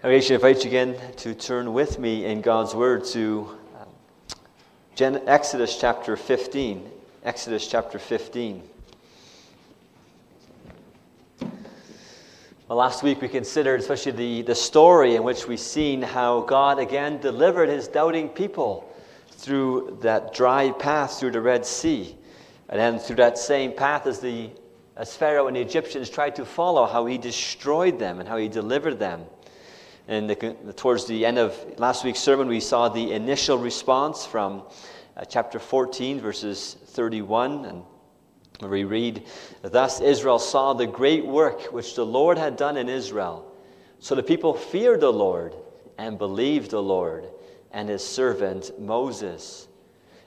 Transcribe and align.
I 0.00 0.14
actually 0.14 0.36
invite 0.36 0.62
you 0.62 0.70
again 0.70 0.96
to 1.16 1.34
turn 1.34 1.72
with 1.72 1.98
me 1.98 2.24
in 2.24 2.40
God's 2.40 2.72
Word 2.72 3.04
to 3.06 3.58
um, 5.00 5.20
Exodus 5.26 5.76
chapter 5.76 6.16
15. 6.16 6.88
Exodus 7.24 7.66
chapter 7.66 7.98
15. 7.98 8.62
Well, 11.40 12.78
last 12.78 13.02
week 13.02 13.20
we 13.20 13.26
considered 13.26 13.80
especially 13.80 14.12
the, 14.12 14.42
the 14.42 14.54
story 14.54 15.16
in 15.16 15.24
which 15.24 15.48
we've 15.48 15.58
seen 15.58 16.02
how 16.02 16.42
God 16.42 16.78
again 16.78 17.18
delivered 17.18 17.68
his 17.68 17.88
doubting 17.88 18.28
people 18.28 18.88
through 19.30 19.98
that 20.02 20.32
dry 20.32 20.70
path 20.70 21.18
through 21.18 21.32
the 21.32 21.40
Red 21.40 21.66
Sea. 21.66 22.16
And 22.68 22.78
then 22.78 23.00
through 23.00 23.16
that 23.16 23.36
same 23.36 23.72
path 23.72 24.06
as 24.06 24.20
the 24.20 24.50
as 24.98 25.16
Pharaoh 25.16 25.46
and 25.46 25.56
the 25.56 25.60
Egyptians 25.60 26.10
tried 26.10 26.34
to 26.36 26.44
follow, 26.44 26.84
how 26.84 27.06
he 27.06 27.18
destroyed 27.18 28.00
them 28.00 28.18
and 28.18 28.28
how 28.28 28.36
he 28.36 28.48
delivered 28.48 28.98
them. 28.98 29.24
And 30.08 30.30
the, 30.30 30.56
towards 30.74 31.04
the 31.04 31.26
end 31.26 31.36
of 31.36 31.54
last 31.78 32.02
week's 32.02 32.20
sermon, 32.20 32.48
we 32.48 32.60
saw 32.60 32.88
the 32.88 33.12
initial 33.12 33.58
response 33.58 34.24
from 34.24 34.62
uh, 35.14 35.26
chapter 35.26 35.58
14, 35.58 36.18
verses 36.18 36.78
31. 36.86 37.66
And 37.66 37.84
we 38.70 38.84
read, 38.84 39.24
Thus 39.60 40.00
Israel 40.00 40.38
saw 40.38 40.72
the 40.72 40.86
great 40.86 41.26
work 41.26 41.74
which 41.74 41.94
the 41.94 42.06
Lord 42.06 42.38
had 42.38 42.56
done 42.56 42.78
in 42.78 42.88
Israel. 42.88 43.52
So 43.98 44.14
the 44.14 44.22
people 44.22 44.54
feared 44.54 45.00
the 45.00 45.12
Lord 45.12 45.54
and 45.98 46.16
believed 46.16 46.70
the 46.70 46.82
Lord 46.82 47.28
and 47.70 47.90
his 47.90 48.02
servant 48.02 48.80
Moses. 48.80 49.68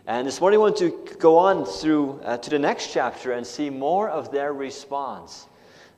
And 0.06 0.28
this 0.28 0.40
morning, 0.40 0.60
I 0.60 0.62
want 0.62 0.78
to 0.78 0.92
go 1.18 1.40
on 1.40 1.66
through 1.66 2.22
uh, 2.24 2.38
to 2.38 2.50
the 2.52 2.60
next 2.60 2.94
chapter 2.94 3.32
and 3.32 3.48
see 3.48 3.72
more 3.72 4.10
of 4.10 4.32
their 4.32 4.54
response 4.54 5.48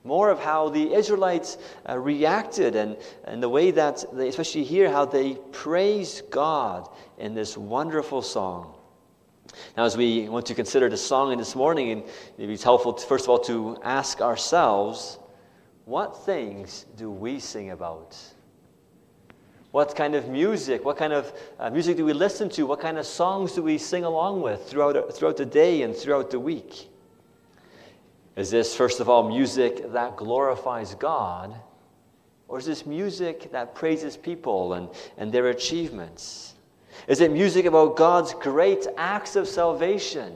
more 0.03 0.29
of 0.29 0.39
how 0.39 0.69
the 0.69 0.93
Israelites 0.93 1.57
uh, 1.87 1.97
reacted 1.97 2.75
and, 2.75 2.97
and 3.23 3.41
the 3.41 3.49
way 3.49 3.71
that 3.71 4.03
they, 4.13 4.27
especially 4.27 4.63
here, 4.63 4.89
how 4.89 5.05
they 5.05 5.35
praised 5.51 6.29
God 6.29 6.89
in 7.17 7.33
this 7.33 7.57
wonderful 7.57 8.21
song. 8.21 8.75
Now, 9.77 9.85
as 9.85 9.95
we 9.95 10.27
want 10.29 10.45
to 10.47 10.55
consider 10.55 10.89
the 10.89 10.97
song 10.97 11.31
in 11.31 11.37
this 11.37 11.55
morning, 11.55 11.91
and 11.91 12.03
maybe 12.37 12.53
it's 12.53 12.63
helpful, 12.63 12.93
to, 12.93 13.05
first 13.05 13.25
of 13.25 13.29
all, 13.29 13.39
to 13.39 13.77
ask 13.83 14.19
ourselves 14.19 15.19
what 15.85 16.25
things 16.25 16.85
do 16.95 17.11
we 17.11 17.39
sing 17.39 17.71
about? 17.71 18.17
What 19.71 19.95
kind 19.95 20.15
of 20.15 20.29
music, 20.29 20.85
what 20.85 20.97
kind 20.97 21.13
of 21.13 21.33
uh, 21.59 21.69
music 21.69 21.97
do 21.97 22.05
we 22.05 22.13
listen 22.13 22.49
to? 22.51 22.65
What 22.65 22.79
kind 22.79 22.97
of 22.97 23.05
songs 23.05 23.53
do 23.53 23.63
we 23.63 23.77
sing 23.77 24.03
along 24.03 24.41
with 24.41 24.69
throughout, 24.69 25.13
throughout 25.13 25.37
the 25.37 25.45
day 25.45 25.81
and 25.81 25.95
throughout 25.95 26.29
the 26.29 26.39
week? 26.39 26.89
Is 28.35 28.49
this, 28.49 28.75
first 28.75 28.99
of 28.99 29.09
all, 29.09 29.27
music 29.27 29.91
that 29.93 30.15
glorifies 30.15 30.95
God? 30.95 31.55
Or 32.47 32.57
is 32.59 32.65
this 32.65 32.85
music 32.85 33.51
that 33.51 33.75
praises 33.75 34.17
people 34.17 34.73
and, 34.73 34.89
and 35.17 35.31
their 35.31 35.49
achievements? 35.49 36.55
Is 37.07 37.21
it 37.21 37.31
music 37.31 37.65
about 37.65 37.95
God's 37.95 38.33
great 38.33 38.87
acts 38.97 39.35
of 39.35 39.47
salvation? 39.47 40.35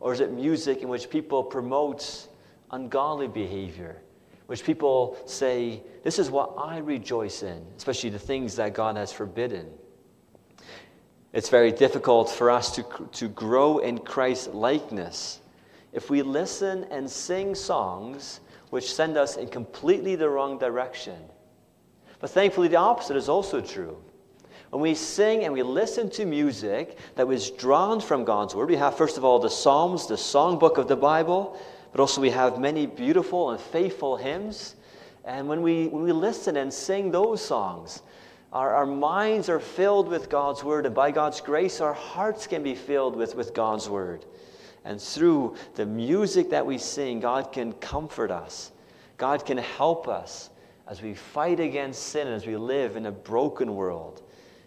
Or 0.00 0.12
is 0.12 0.20
it 0.20 0.32
music 0.32 0.82
in 0.82 0.88
which 0.88 1.10
people 1.10 1.42
promote 1.42 2.28
ungodly 2.70 3.28
behavior? 3.28 4.00
Which 4.46 4.64
people 4.64 5.18
say, 5.26 5.82
This 6.04 6.18
is 6.18 6.30
what 6.30 6.54
I 6.56 6.78
rejoice 6.78 7.42
in, 7.42 7.66
especially 7.76 8.10
the 8.10 8.18
things 8.18 8.56
that 8.56 8.72
God 8.72 8.96
has 8.96 9.12
forbidden. 9.12 9.68
It's 11.34 11.50
very 11.50 11.72
difficult 11.72 12.30
for 12.30 12.50
us 12.50 12.74
to, 12.76 12.84
to 13.12 13.28
grow 13.28 13.78
in 13.78 13.98
Christ's 13.98 14.48
likeness 14.48 15.40
if 15.92 16.10
we 16.10 16.22
listen 16.22 16.84
and 16.90 17.10
sing 17.10 17.54
songs 17.54 18.40
which 18.70 18.92
send 18.92 19.16
us 19.16 19.36
in 19.36 19.48
completely 19.48 20.14
the 20.14 20.28
wrong 20.28 20.58
direction. 20.58 21.16
But 22.20 22.30
thankfully, 22.30 22.68
the 22.68 22.76
opposite 22.76 23.16
is 23.16 23.28
also 23.28 23.60
true. 23.60 23.96
When 24.70 24.82
we 24.82 24.94
sing 24.94 25.44
and 25.44 25.54
we 25.54 25.62
listen 25.62 26.10
to 26.10 26.26
music 26.26 26.98
that 27.14 27.26
was 27.26 27.50
drawn 27.50 28.00
from 28.00 28.24
God's 28.24 28.54
Word, 28.54 28.68
we 28.68 28.76
have, 28.76 28.96
first 28.96 29.16
of 29.16 29.24
all, 29.24 29.38
the 29.38 29.48
Psalms, 29.48 30.06
the 30.06 30.16
songbook 30.16 30.76
of 30.76 30.88
the 30.88 30.96
Bible, 30.96 31.58
but 31.90 32.00
also 32.00 32.20
we 32.20 32.30
have 32.30 32.58
many 32.58 32.86
beautiful 32.86 33.50
and 33.50 33.60
faithful 33.60 34.16
hymns. 34.16 34.76
And 35.24 35.48
when 35.48 35.62
we, 35.62 35.86
when 35.86 36.02
we 36.02 36.12
listen 36.12 36.56
and 36.58 36.72
sing 36.72 37.10
those 37.10 37.42
songs, 37.42 38.02
our, 38.52 38.74
our 38.74 38.86
minds 38.86 39.48
are 39.48 39.60
filled 39.60 40.08
with 40.08 40.28
God's 40.28 40.62
Word, 40.62 40.84
and 40.84 40.94
by 40.94 41.12
God's 41.12 41.40
grace, 41.40 41.80
our 41.80 41.94
hearts 41.94 42.46
can 42.46 42.62
be 42.62 42.74
filled 42.74 43.16
with, 43.16 43.34
with 43.34 43.54
God's 43.54 43.88
Word. 43.88 44.26
And 44.84 45.00
through 45.00 45.56
the 45.74 45.86
music 45.86 46.50
that 46.50 46.64
we 46.64 46.78
sing, 46.78 47.20
God 47.20 47.52
can 47.52 47.72
comfort 47.74 48.30
us. 48.30 48.72
God 49.16 49.44
can 49.44 49.58
help 49.58 50.08
us 50.08 50.50
as 50.86 51.02
we 51.02 51.14
fight 51.14 51.60
against 51.60 52.02
sin, 52.04 52.28
as 52.28 52.46
we 52.46 52.56
live 52.56 52.96
in 52.96 53.06
a 53.06 53.12
broken 53.12 53.74
world, 53.74 54.22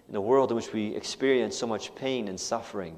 in 0.10 0.16
a 0.16 0.22
world 0.22 0.52
in 0.52 0.56
which 0.56 0.72
we 0.74 0.96
experience 0.96 1.58
so 1.58 1.66
much 1.66 1.96
pain 1.96 2.28
and 2.28 2.40
suffering. 2.40 2.96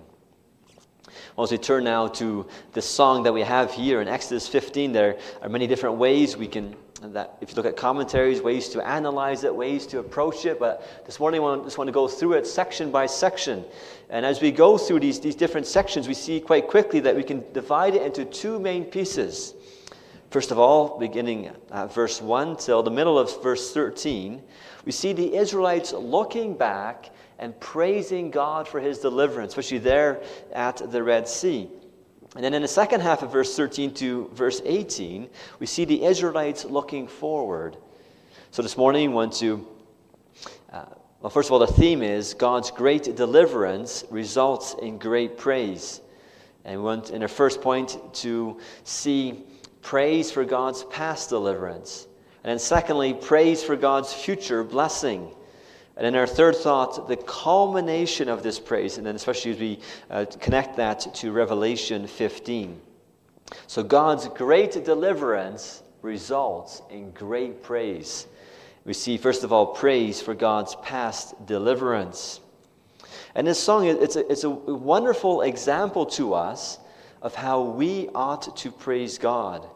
Well, 1.35 1.43
as 1.43 1.51
we 1.51 1.57
turn 1.57 1.83
now 1.83 2.07
to 2.07 2.47
the 2.73 2.81
song 2.81 3.23
that 3.23 3.33
we 3.33 3.41
have 3.41 3.71
here 3.71 4.01
in 4.01 4.07
Exodus 4.07 4.47
15, 4.47 4.91
there 4.91 5.17
are 5.41 5.49
many 5.49 5.67
different 5.67 5.97
ways 5.97 6.37
we 6.37 6.47
can 6.47 6.75
that 7.11 7.37
if 7.41 7.49
you 7.49 7.55
look 7.55 7.65
at 7.65 7.75
commentaries, 7.75 8.41
ways 8.41 8.69
to 8.69 8.87
analyze 8.87 9.43
it, 9.43 9.53
ways 9.53 9.85
to 9.87 9.99
approach 9.99 10.45
it. 10.45 10.59
But 10.59 10.87
this 11.05 11.19
morning, 11.19 11.43
I 11.43 11.57
just 11.57 11.77
want 11.77 11.89
to 11.89 11.91
go 11.91 12.07
through 12.07 12.33
it 12.33 12.47
section 12.47 12.91
by 12.91 13.07
section. 13.07 13.65
And 14.09 14.25
as 14.25 14.41
we 14.41 14.51
go 14.51 14.77
through 14.77 15.01
these, 15.01 15.19
these 15.19 15.35
different 15.35 15.67
sections, 15.67 16.07
we 16.07 16.13
see 16.13 16.39
quite 16.39 16.67
quickly 16.67 17.01
that 17.01 17.15
we 17.15 17.23
can 17.23 17.43
divide 17.51 17.95
it 17.95 18.03
into 18.03 18.23
two 18.23 18.59
main 18.59 18.85
pieces. 18.85 19.53
First 20.29 20.51
of 20.51 20.57
all, 20.57 20.97
beginning 20.97 21.51
at 21.71 21.93
verse 21.93 22.21
1 22.21 22.57
till 22.57 22.81
the 22.81 22.91
middle 22.91 23.19
of 23.19 23.43
verse 23.43 23.73
13, 23.73 24.41
we 24.85 24.91
see 24.91 25.13
the 25.13 25.35
Israelites 25.35 25.93
looking 25.93 26.55
back 26.55 27.11
and 27.43 27.59
praising 27.59 28.31
God 28.31 28.69
for 28.69 28.79
his 28.79 28.99
deliverance, 28.99 29.51
especially 29.51 29.79
there 29.79 30.23
at 30.53 30.77
the 30.77 31.03
Red 31.03 31.27
Sea. 31.27 31.67
And 32.37 32.43
then 32.43 32.53
in 32.53 32.61
the 32.61 32.69
second 32.69 33.01
half 33.01 33.21
of 33.21 33.33
verse 33.33 33.53
13 33.53 33.93
to 33.95 34.29
verse 34.33 34.61
18, 34.63 35.27
we 35.59 35.65
see 35.65 35.83
the 35.83 36.05
Israelites 36.05 36.63
looking 36.63 37.05
forward. 37.05 37.75
So 38.51 38.61
this 38.61 38.77
morning, 38.77 39.09
we 39.09 39.15
want 39.15 39.33
to, 39.33 39.67
uh, 40.71 40.85
well, 41.19 41.29
first 41.29 41.49
of 41.49 41.51
all, 41.51 41.59
the 41.59 41.67
theme 41.67 42.01
is 42.01 42.33
God's 42.33 42.71
great 42.71 43.13
deliverance 43.13 44.05
results 44.09 44.73
in 44.81 44.97
great 44.97 45.37
praise. 45.37 45.99
And 46.63 46.79
we 46.79 46.85
want, 46.85 47.09
in 47.09 47.21
our 47.23 47.27
first 47.27 47.61
point, 47.61 47.97
to 48.21 48.57
see 48.85 49.43
praise 49.81 50.31
for 50.31 50.45
God's 50.45 50.85
past 50.85 51.27
deliverance. 51.27 52.07
And 52.45 52.51
then, 52.51 52.59
secondly, 52.59 53.13
praise 53.13 53.61
for 53.61 53.75
God's 53.75 54.13
future 54.13 54.63
blessing. 54.63 55.29
And 55.95 56.07
in 56.07 56.15
our 56.15 56.25
third 56.25 56.55
thought, 56.55 57.07
the 57.07 57.17
culmination 57.17 58.27
of 58.27 58.41
this 58.41 58.59
praise, 58.59 58.97
and 58.97 59.05
then 59.05 59.15
especially 59.15 59.51
as 59.51 59.59
we 59.59 59.79
uh, 60.09 60.25
connect 60.39 60.77
that 60.77 61.13
to 61.15 61.31
Revelation 61.31 62.07
15. 62.07 62.81
So 63.67 63.83
God's 63.83 64.27
great 64.29 64.83
deliverance 64.83 65.83
results 66.01 66.81
in 66.89 67.11
great 67.11 67.61
praise. 67.61 68.25
We 68.85 68.93
see, 68.93 69.17
first 69.17 69.43
of 69.43 69.53
all, 69.53 69.67
praise 69.67 70.21
for 70.21 70.33
God's 70.33 70.75
past 70.75 71.45
deliverance. 71.45 72.39
And 73.35 73.47
this 73.47 73.59
song, 73.59 73.85
it's 73.85 74.15
a, 74.15 74.31
it's 74.31 74.43
a 74.43 74.49
wonderful 74.49 75.41
example 75.41 76.05
to 76.07 76.33
us 76.33 76.79
of 77.21 77.33
how 77.33 77.61
we 77.61 78.09
ought 78.13 78.55
to 78.57 78.71
praise 78.71 79.17
God. 79.17 79.67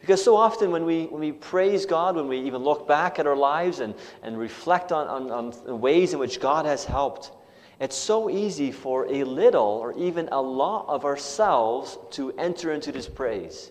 Because 0.00 0.22
so 0.22 0.36
often 0.36 0.70
when 0.70 0.84
we, 0.84 1.06
when 1.06 1.20
we 1.20 1.32
praise 1.32 1.86
God, 1.86 2.16
when 2.16 2.28
we 2.28 2.38
even 2.40 2.62
look 2.62 2.86
back 2.86 3.18
at 3.18 3.26
our 3.26 3.36
lives 3.36 3.80
and, 3.80 3.94
and 4.22 4.38
reflect 4.38 4.92
on, 4.92 5.30
on, 5.30 5.30
on 5.30 5.80
ways 5.80 6.12
in 6.12 6.18
which 6.18 6.40
God 6.40 6.66
has 6.66 6.84
helped, 6.84 7.32
it's 7.80 7.96
so 7.96 8.30
easy 8.30 8.72
for 8.72 9.06
a 9.06 9.24
little 9.24 9.62
or 9.62 9.92
even 9.98 10.28
a 10.32 10.40
lot 10.40 10.86
of 10.88 11.04
ourselves 11.04 11.98
to 12.12 12.32
enter 12.32 12.72
into 12.72 12.92
this 12.92 13.08
praise. 13.08 13.70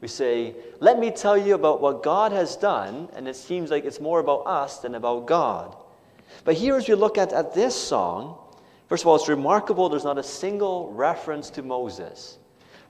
We 0.00 0.08
say, 0.08 0.54
Let 0.78 0.98
me 0.98 1.10
tell 1.10 1.36
you 1.36 1.54
about 1.54 1.80
what 1.80 2.02
God 2.02 2.32
has 2.32 2.56
done, 2.56 3.08
and 3.14 3.28
it 3.28 3.36
seems 3.36 3.70
like 3.70 3.84
it's 3.84 4.00
more 4.00 4.20
about 4.20 4.46
us 4.46 4.78
than 4.78 4.94
about 4.94 5.26
God. 5.26 5.76
But 6.44 6.54
here, 6.54 6.76
as 6.76 6.88
we 6.88 6.94
look 6.94 7.18
at, 7.18 7.32
at 7.32 7.54
this 7.54 7.74
song, 7.74 8.38
first 8.88 9.02
of 9.02 9.08
all, 9.08 9.16
it's 9.16 9.28
remarkable 9.28 9.88
there's 9.88 10.04
not 10.04 10.18
a 10.18 10.22
single 10.22 10.92
reference 10.92 11.50
to 11.50 11.62
Moses. 11.62 12.38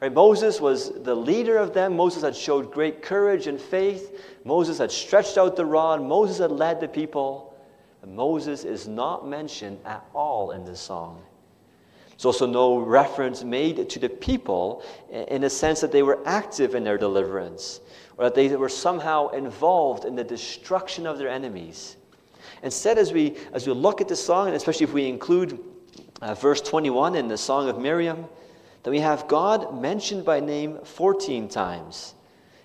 Right? 0.01 0.13
Moses 0.13 0.61
was 0.61 0.93
the 1.03 1.15
leader 1.15 1.59
of 1.59 1.75
them. 1.75 1.97
Moses 1.97 2.23
had 2.23 2.35
showed 2.35 2.73
great 2.73 3.03
courage 3.03 3.47
and 3.47 3.61
faith. 3.61 4.23
Moses 4.45 4.79
had 4.79 4.91
stretched 4.91 5.37
out 5.37 5.57
the 5.57 5.67
rod. 5.67 6.03
Moses 6.03 6.39
had 6.39 6.51
led 6.51 6.81
the 6.81 6.89
people. 6.89 7.55
And 8.03 8.17
Moses 8.17 8.65
is 8.65 8.89
not 8.89 9.29
mentioned 9.29 9.79
at 9.85 10.05
all 10.15 10.53
in 10.53 10.65
this 10.65 10.81
song. 10.81 11.23
There's 12.09 12.25
also 12.25 12.47
no 12.47 12.79
reference 12.79 13.45
made 13.45 13.89
to 13.89 13.99
the 13.99 14.09
people 14.09 14.83
in 15.11 15.43
the 15.43 15.51
sense 15.51 15.81
that 15.81 15.93
they 15.93 16.03
were 16.03 16.19
active 16.27 16.75
in 16.75 16.85
their 16.85 16.99
deliverance 16.99 17.81
or 18.19 18.25
that 18.25 18.35
they 18.35 18.55
were 18.57 18.69
somehow 18.69 19.29
involved 19.29 20.05
in 20.05 20.15
the 20.15 20.25
destruction 20.25 21.07
of 21.07 21.17
their 21.17 21.29
enemies. 21.29 21.97
Instead, 22.63 22.99
as 22.99 23.13
we, 23.13 23.39
as 23.55 23.67
we 23.67 23.73
look 23.73 24.03
at 24.03 24.09
the 24.09 24.17
song, 24.17 24.49
and 24.49 24.57
especially 24.57 24.85
if 24.85 24.93
we 24.93 25.09
include 25.09 25.59
uh, 26.21 26.35
verse 26.35 26.61
21 26.61 27.17
in 27.17 27.29
the 27.29 27.39
Song 27.39 27.71
of 27.71 27.79
Miriam, 27.79 28.27
that 28.83 28.91
we 28.91 29.01
have 29.01 29.29
God 29.29 29.81
mentioned 29.81 30.25
by 30.25 30.41
name 30.41 30.79
14 30.85 31.49
times. 31.49 32.15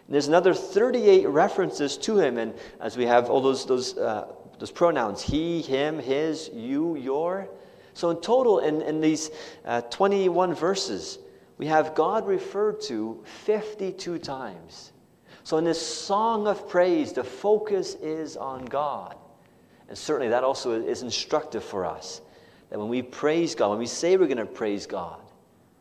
And 0.08 0.14
there's 0.14 0.28
another 0.28 0.54
38 0.54 1.28
references 1.28 1.98
to 1.98 2.20
him, 2.20 2.38
and 2.38 2.54
as 2.80 2.96
we 2.96 3.06
have 3.06 3.30
all 3.30 3.42
those, 3.42 3.66
those, 3.66 3.98
uh, 3.98 4.28
those 4.60 4.72
pronouns 4.72 5.22
he, 5.22 5.62
him, 5.62 6.00
his, 6.00 6.50
you, 6.54 6.96
your. 6.96 7.50
So, 7.94 8.10
in 8.10 8.18
total, 8.18 8.60
in, 8.60 8.82
in 8.82 9.02
these 9.02 9.32
uh, 9.66 9.82
21 9.82 10.54
verses, 10.54 11.18
we 11.58 11.66
have 11.68 11.96
God 11.96 12.28
referred 12.28 12.82
to 12.82 13.24
52 13.46 14.20
times. 14.20 14.92
So, 15.44 15.58
in 15.58 15.64
this 15.64 15.82
song 15.82 16.48
of 16.48 16.68
praise, 16.70 17.14
the 17.14 17.24
focus 17.24 17.96
is 17.96 18.38
on 18.38 18.66
God. 18.66 19.16
And 19.88 19.98
certainly 19.98 20.30
that 20.30 20.44
also 20.44 20.82
is 20.82 21.04
instructive 21.04 21.64
for 21.64 21.86
us. 21.86 22.22
That 22.70 22.80
when 22.80 22.90
we 22.90 23.02
praise 23.02 23.56
God, 23.56 23.70
when 23.70 23.80
we 23.80 23.86
say 23.86 24.18
we're 24.18 24.26
going 24.26 24.38
to 24.38 24.46
praise 24.46 24.86
God, 24.86 25.20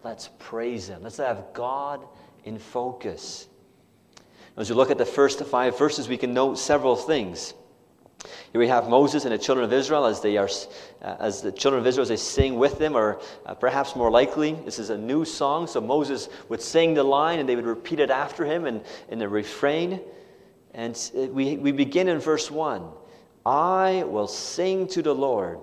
let's 0.04 0.30
praise 0.38 0.88
Him. 0.88 1.02
Let's 1.02 1.16
have 1.16 1.46
God 1.52 2.06
in 2.44 2.58
focus. 2.58 3.48
As 4.56 4.68
you 4.68 4.74
look 4.76 4.90
at 4.90 4.98
the 4.98 5.06
first 5.06 5.40
five 5.46 5.76
verses, 5.76 6.08
we 6.08 6.16
can 6.16 6.32
note 6.32 6.58
several 6.58 6.94
things. 6.94 7.54
Here 8.52 8.60
we 8.60 8.68
have 8.68 8.88
Moses 8.88 9.24
and 9.24 9.34
the 9.34 9.38
children 9.38 9.64
of 9.64 9.72
Israel 9.72 10.06
as 10.06 10.20
they 10.20 10.36
are, 10.36 10.48
uh, 11.02 11.16
as 11.18 11.42
the 11.42 11.52
children 11.52 11.80
of 11.80 11.86
Israel 11.86 12.02
as 12.02 12.08
they 12.08 12.16
sing 12.16 12.56
with 12.56 12.78
them, 12.78 12.96
or 12.96 13.20
uh, 13.44 13.54
perhaps 13.54 13.96
more 13.96 14.10
likely, 14.10 14.52
this 14.64 14.78
is 14.78 14.90
a 14.90 14.96
new 14.96 15.24
song. 15.24 15.66
So 15.66 15.80
Moses 15.80 16.28
would 16.48 16.62
sing 16.62 16.94
the 16.94 17.02
line 17.02 17.40
and 17.40 17.48
they 17.48 17.56
would 17.56 17.66
repeat 17.66 18.00
it 18.00 18.10
after 18.10 18.44
him 18.44 18.66
in, 18.66 18.82
in 19.08 19.18
the 19.18 19.28
refrain. 19.28 20.00
And 20.72 20.98
we, 21.32 21.56
we 21.56 21.72
begin 21.72 22.08
in 22.08 22.18
verse 22.18 22.50
1 22.50 22.88
I 23.44 24.04
will 24.06 24.28
sing 24.28 24.86
to 24.88 25.02
the 25.02 25.14
Lord. 25.14 25.58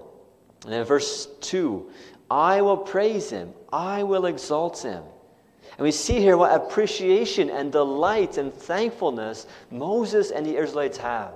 And 0.63 0.73
then 0.73 0.85
verse 0.85 1.27
2 1.41 1.89
I 2.31 2.61
will 2.61 2.77
praise 2.77 3.29
him, 3.29 3.53
I 3.73 4.03
will 4.03 4.25
exalt 4.25 4.83
him. 4.83 5.03
And 5.77 5.83
we 5.83 5.91
see 5.91 6.19
here 6.19 6.37
what 6.37 6.55
appreciation 6.55 7.49
and 7.49 7.73
delight 7.73 8.37
and 8.37 8.53
thankfulness 8.53 9.47
Moses 9.69 10.31
and 10.31 10.45
the 10.45 10.55
Israelites 10.55 10.97
have. 10.97 11.33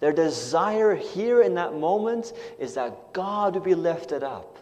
Their 0.00 0.14
desire 0.14 0.94
here 0.94 1.42
in 1.42 1.54
that 1.56 1.74
moment 1.74 2.32
is 2.58 2.72
that 2.74 3.12
God 3.12 3.54
would 3.54 3.62
be 3.62 3.74
lifted 3.74 4.22
up. 4.22 4.56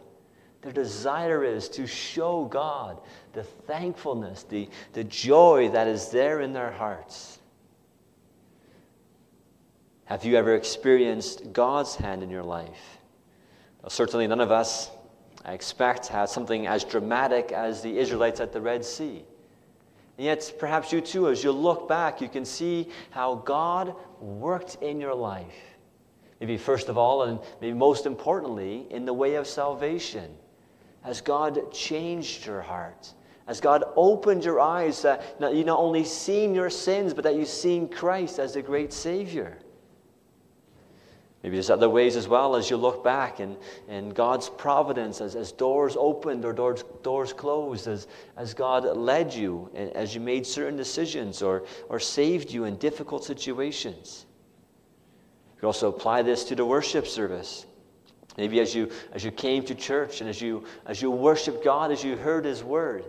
Their 0.63 0.73
desire 0.73 1.45
is 1.45 1.69
to 1.71 1.87
show 1.87 2.47
God 2.47 2.99
the 3.33 3.45
thankfulness, 3.45 4.43
the, 4.43 4.69
the 4.93 5.05
joy 5.05 5.69
that 5.69 5.87
is 5.87 6.09
there 6.09 6.41
in 6.41 6.53
their 6.53 6.73
hearts. 6.73 7.39
Have 10.07 10.25
you 10.25 10.35
ever 10.35 10.57
experienced 10.57 11.53
God's 11.53 11.95
hand 11.95 12.25
in 12.25 12.31
your 12.31 12.43
life? 12.43 12.99
Well, 13.83 13.91
certainly, 13.91 14.27
none 14.27 14.41
of 14.41 14.51
us, 14.51 14.91
I 15.45 15.53
expect, 15.53 16.09
have 16.09 16.29
something 16.29 16.67
as 16.67 16.85
dramatic 16.85 17.51
as 17.53 17.83
the 17.83 17.99
Israelites 17.99 18.41
at 18.41 18.53
the 18.53 18.61
Red 18.61 18.85
Sea. 18.85 19.25
And 20.19 20.25
yet, 20.27 20.53
perhaps 20.59 20.93
you 20.93 21.01
too, 21.01 21.29
as 21.29 21.43
you 21.43 21.51
look 21.51 21.89
back, 21.89 22.21
you 22.21 22.29
can 22.29 22.45
see 22.45 22.89
how 23.11 23.37
God 23.37 23.95
worked 24.21 24.77
in 24.83 25.01
your 25.01 25.15
life. 25.15 25.57
Maybe 26.41 26.59
first 26.59 26.89
of 26.89 26.99
all, 26.99 27.23
and 27.23 27.39
maybe 27.61 27.73
most 27.73 28.05
importantly, 28.07 28.87
in 28.91 29.07
the 29.07 29.15
way 29.15 29.37
of 29.37 29.47
salvation. 29.47 30.37
As 31.05 31.23
God 31.23 31.73
changed 31.73 32.45
your 32.45 32.61
heart, 32.61 33.15
as 33.47 33.61
God 33.61 33.85
opened 33.97 34.45
your 34.45 34.61
eyes, 34.61 35.01
that 35.03 35.39
you 35.41 35.65
not 35.65 35.79
only 35.79 36.05
seen 36.05 36.55
your 36.55 36.69
sins, 36.69 37.15
but 37.15 37.25
that 37.25 37.37
you've 37.37 37.49
seen 37.49 37.89
Christ 37.89 38.39
as 38.39 38.55
the 38.55 38.63
great 38.63 38.93
Savior. 38.93 39.59
Maybe 41.43 41.57
there's 41.57 41.71
other 41.71 41.89
ways 41.89 42.17
as 42.17 42.29
well 42.29 42.55
as 42.55 42.69
you 42.69 42.77
look 42.77 43.03
back 43.03 43.41
and, 43.41 43.57
and 43.89 44.15
God's 44.15 44.51
providence 44.51 45.23
as, 45.23 45.37
as 45.37 45.53
doors 45.53 45.97
opened 45.99 46.45
or 46.45 46.53
doors, 46.53 46.85
doors 47.03 47.33
closed, 47.33 47.89
as, 47.89 48.09
as 48.37 48.53
God 48.53 48.85
led 48.85 49.33
you, 49.33 49.71
as 49.95 50.15
you 50.15 50.21
made 50.21 50.47
certain 50.47 50.77
decisions 50.77 51.41
or, 51.41 51.65
or 51.89 51.99
saved 51.99 52.51
you 52.51 52.65
in 52.65 52.77
difficult 52.77 53.25
situations. 53.25 54.27
You 55.55 55.61
can 55.61 55.67
also 55.67 55.89
apply 55.89 56.23
this 56.23 56.45
to 56.45 56.55
the 56.55 56.65
worship 56.65 57.07
service. 57.07 57.65
Maybe 58.37 58.61
as 58.61 58.75
you, 58.75 58.91
as 59.13 59.25
you 59.25 59.31
came 59.31 59.65
to 59.65 59.75
church 59.75 60.21
and 60.21 60.29
as 60.29 60.43
you, 60.43 60.65
as 60.85 61.01
you 61.01 61.11
worshiped 61.11 61.65
God, 61.65 61.91
as 61.91 62.05
you 62.05 62.17
heard 62.17 62.45
His 62.45 62.63
word, 62.63 63.05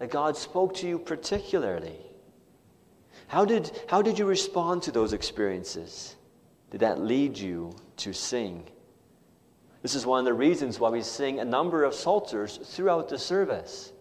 that 0.00 0.10
God 0.10 0.36
spoke 0.36 0.74
to 0.74 0.88
you 0.88 0.98
particularly. 0.98 1.98
How 3.28 3.44
did, 3.44 3.70
how 3.86 4.02
did 4.02 4.18
you 4.18 4.26
respond 4.26 4.82
to 4.84 4.90
those 4.90 5.12
experiences? 5.12 6.15
Did 6.70 6.80
that 6.80 7.00
lead 7.00 7.38
you 7.38 7.76
to 7.98 8.12
sing? 8.12 8.64
This 9.82 9.94
is 9.94 10.04
one 10.04 10.18
of 10.18 10.24
the 10.24 10.34
reasons 10.34 10.80
why 10.80 10.90
we 10.90 11.02
sing 11.02 11.38
a 11.38 11.44
number 11.44 11.84
of 11.84 11.94
psalters 11.94 12.56
throughout 12.56 13.08
the 13.08 13.18
service. 13.18 13.92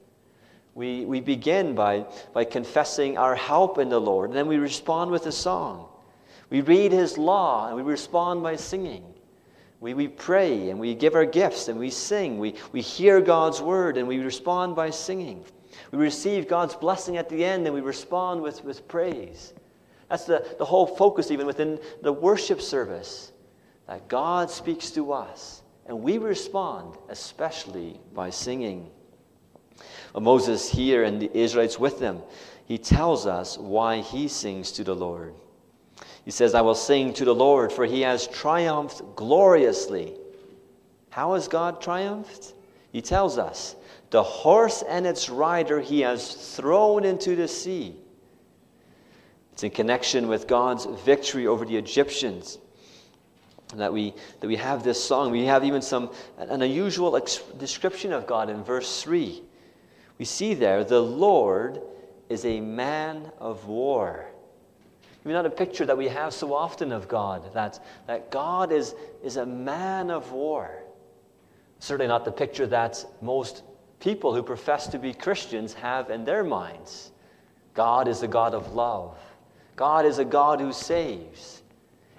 We, 0.74 1.06
we 1.06 1.22
begin 1.22 1.76
by, 1.76 2.06
by 2.34 2.44
confessing 2.44 3.18
our 3.18 3.36
help 3.36 3.78
in 3.78 3.90
the 3.90 4.02
Lord, 4.02 4.30
and 4.30 4.38
then 4.38 4.48
we 4.48 4.58
respond 4.58 5.12
with 5.12 5.26
a 5.26 5.32
song. 5.32 5.88
We 6.50 6.62
read 6.62 6.92
His 6.92 7.18
law, 7.18 7.68
and 7.68 7.76
we 7.76 7.84
respond 7.84 8.44
by 8.44 8.56
singing. 8.56 9.04
We, 9.80 9.94
we 9.94 10.08
pray, 10.08 10.70
and 10.70 10.80
we 10.80 10.96
give 10.96 11.16
our 11.16 11.26
gifts, 11.26 11.68
and 11.68 11.80
we 11.80 11.90
sing. 11.92 12.40
We, 12.40 12.56
we 12.72 12.82
hear 12.82 13.22
God's 13.22 13.62
word, 13.62 13.98
and 13.98 14.08
we 14.08 14.18
respond 14.18 14.76
by 14.76 14.90
singing. 14.90 15.46
We 15.92 16.00
receive 16.00 16.48
God's 16.48 16.76
blessing 16.76 17.18
at 17.18 17.30
the 17.30 17.46
end, 17.46 17.68
and 17.68 17.76
we 17.76 17.82
respond 17.82 18.42
with, 18.42 18.64
with 18.64 18.88
praise. 18.88 19.54
That's 20.10 20.26
the, 20.26 20.46
the 20.58 20.66
whole 20.66 20.86
focus, 20.86 21.32
even 21.32 21.48
within 21.48 21.80
the 22.02 22.14
worship 22.14 22.62
service, 22.62 23.32
that 23.88 24.08
God 24.08 24.52
speaks 24.52 24.92
to 24.92 25.14
us. 25.14 25.62
And 25.88 26.02
we 26.02 26.18
respond, 26.18 26.96
especially 27.10 28.00
by 28.14 28.30
singing. 28.30 28.90
Well, 30.14 30.22
Moses 30.22 30.70
here 30.70 31.04
and 31.04 31.22
the 31.22 31.36
Israelites 31.38 31.80
with 31.80 32.00
him, 32.00 32.22
he 32.66 32.78
tells 32.78 33.28
us 33.28 33.58
why 33.58 34.02
he 34.02 34.28
sings 34.28 34.72
to 34.74 34.84
the 34.84 34.96
Lord. 34.96 35.34
He 36.24 36.32
says, 36.32 36.56
I 36.56 36.62
will 36.62 36.76
sing 36.76 37.14
to 37.14 37.26
the 37.26 37.36
Lord, 37.36 37.72
for 37.72 37.86
he 37.86 38.02
has 38.02 38.28
triumphed 38.28 39.16
gloriously. 39.16 40.16
How 41.12 41.36
has 41.36 41.48
God 41.48 41.80
triumphed? 41.82 42.54
He 42.92 43.02
tells 43.02 43.38
us, 43.38 43.76
The 44.10 44.24
horse 44.24 44.84
and 44.88 45.06
its 45.06 45.30
rider 45.30 45.80
he 45.80 46.02
has 46.02 46.56
thrown 46.56 47.06
into 47.06 47.36
the 47.36 47.48
sea. 47.48 47.96
It's 49.56 49.64
in 49.64 49.72
connection 49.72 50.28
with 50.28 50.48
God's 50.48 50.84
victory 51.06 51.48
over 51.48 51.64
the 51.64 51.78
Egyptians 51.78 52.58
that 53.74 53.94
we, 53.94 54.14
that 54.42 54.48
we 54.48 54.58
have 54.58 54.84
this 54.84 55.02
song. 55.02 55.32
We 55.32 55.46
have 55.46 55.64
even 55.64 55.82
some 55.82 56.12
an 56.38 56.62
unusual 56.62 57.16
ex- 57.16 57.38
description 57.58 58.12
of 58.12 58.28
God 58.28 58.50
in 58.50 58.66
verse 58.66 59.02
3. 59.02 59.42
We 60.18 60.26
see 60.26 60.56
there, 60.56 60.84
the 60.84 61.00
Lord 61.00 61.82
is 62.28 62.44
a 62.44 62.60
man 62.60 63.32
of 63.40 63.66
war. 63.66 64.26
Maybe 65.24 65.36
not 65.36 65.46
a 65.46 65.50
picture 65.50 65.86
that 65.86 65.98
we 65.98 66.10
have 66.10 66.34
so 66.34 66.54
often 66.54 66.92
of 66.92 67.08
God, 67.08 67.54
that, 67.54 67.82
that 68.08 68.32
God 68.32 68.74
is, 68.74 68.94
is 69.24 69.38
a 69.38 69.46
man 69.46 70.12
of 70.12 70.34
war. 70.34 70.84
Certainly 71.80 72.10
not 72.10 72.26
the 72.26 72.32
picture 72.34 72.68
that 72.68 73.06
most 73.22 73.64
people 74.02 74.36
who 74.36 74.44
profess 74.44 74.88
to 74.88 75.00
be 75.00 75.14
Christians 75.14 75.74
have 75.76 76.10
in 76.10 76.26
their 76.26 76.44
minds. 76.44 77.14
God 77.74 78.10
is 78.10 78.22
a 78.22 78.28
God 78.28 78.54
of 78.54 78.74
love. 78.74 79.18
God 79.76 80.06
is 80.06 80.20
a 80.20 80.26
God 80.26 80.62
who 80.62 80.72
saves. 80.72 81.64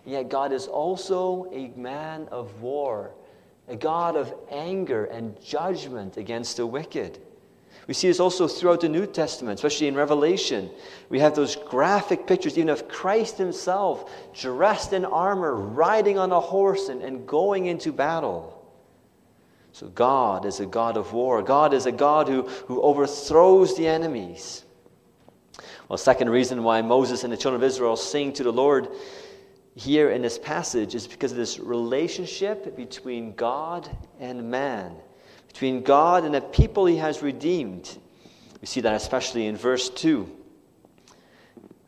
And 0.04 0.12
yet, 0.12 0.28
God 0.28 0.52
is 0.52 0.66
also 0.66 1.50
a 1.52 1.68
man 1.76 2.28
of 2.30 2.60
war, 2.60 3.12
a 3.68 3.76
God 3.76 4.16
of 4.16 4.32
anger 4.50 5.06
and 5.06 5.40
judgment 5.42 6.16
against 6.16 6.58
the 6.58 6.66
wicked. 6.66 7.18
We 7.86 7.94
see 7.94 8.08
this 8.08 8.20
also 8.20 8.48
throughout 8.48 8.80
the 8.80 8.88
New 8.88 9.06
Testament, 9.06 9.58
especially 9.58 9.86
in 9.86 9.94
Revelation. 9.94 10.70
We 11.08 11.20
have 11.20 11.36
those 11.36 11.56
graphic 11.56 12.26
pictures, 12.26 12.58
even 12.58 12.68
of 12.68 12.88
Christ 12.88 13.38
himself 13.38 14.10
dressed 14.34 14.92
in 14.92 15.04
armor, 15.04 15.54
riding 15.54 16.18
on 16.18 16.32
a 16.32 16.40
horse, 16.40 16.88
and, 16.88 17.00
and 17.00 17.26
going 17.26 17.66
into 17.66 17.92
battle. 17.92 18.52
So, 19.72 19.88
God 19.88 20.46
is 20.46 20.58
a 20.60 20.66
God 20.66 20.96
of 20.96 21.12
war. 21.12 21.42
God 21.42 21.75
is 21.75 21.86
a 21.86 21.92
God 21.92 22.28
who, 22.28 22.42
who 22.42 22.80
overthrows 22.80 23.76
the 23.76 23.86
enemies. 23.86 24.64
Well, 25.88 25.97
second 25.97 26.31
reason 26.31 26.64
why 26.64 26.83
Moses 26.83 27.23
and 27.23 27.33
the 27.33 27.37
children 27.37 27.62
of 27.62 27.66
Israel 27.66 27.97
sing 27.97 28.33
to 28.35 28.43
the 28.43 28.52
Lord 28.52 28.88
here 29.76 30.11
in 30.11 30.21
this 30.21 30.38
passage 30.38 30.95
is 30.95 31.07
because 31.07 31.31
of 31.31 31.38
this 31.38 31.61
relationship 31.61 32.76
between 32.76 33.35
God 33.35 33.88
and 34.19 34.50
man, 34.50 34.97
between 35.47 35.83
God 35.83 36.25
and 36.25 36.35
the 36.35 36.40
people 36.40 36.87
he 36.87 36.97
has 36.97 37.23
redeemed. 37.23 37.99
We 38.61 38.66
see 38.66 38.81
that 38.81 38.95
especially 38.95 39.47
in 39.47 39.57
verse 39.57 39.88
2, 39.90 40.28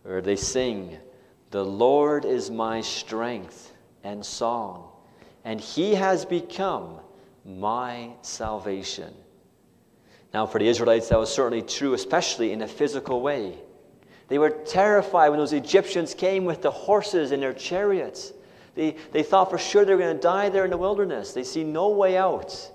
where 0.05 0.21
they 0.21 0.37
sing, 0.37 0.97
The 1.51 1.65
Lord 1.65 2.25
is 2.25 2.53
my 2.53 2.83
strength 2.83 3.73
and 4.05 4.25
song, 4.25 4.91
and 5.45 5.61
he 5.61 5.97
has 5.97 6.25
become 6.25 7.01
my 7.45 8.11
salvation. 8.23 9.13
Now, 10.33 10.47
for 10.47 10.59
the 10.59 10.69
Israelites, 10.69 11.09
that 11.09 11.19
was 11.19 11.33
certainly 11.33 11.63
true, 11.63 11.95
especially 11.95 12.53
in 12.53 12.63
a 12.63 12.69
physical 12.69 13.23
way. 13.23 13.59
They 14.29 14.39
were 14.39 14.51
terrified 14.51 15.31
when 15.31 15.39
those 15.39 15.55
Egyptians 15.55 16.15
came 16.15 16.45
with 16.45 16.63
the 16.63 16.71
horses 16.71 17.33
and 17.33 17.43
their 17.43 17.55
chariots. 17.55 18.33
They, 18.75 18.95
they 19.11 19.23
thought 19.23 19.51
for 19.51 19.59
sure 19.59 19.85
they 19.85 19.93
were 19.93 19.99
going 19.99 20.17
to 20.17 20.23
die 20.23 20.51
there 20.51 20.65
in 20.65 20.71
the 20.71 20.77
wilderness. 20.77 21.33
They 21.33 21.43
see 21.43 21.65
no 21.65 21.89
way 21.89 22.17
out. 22.17 22.71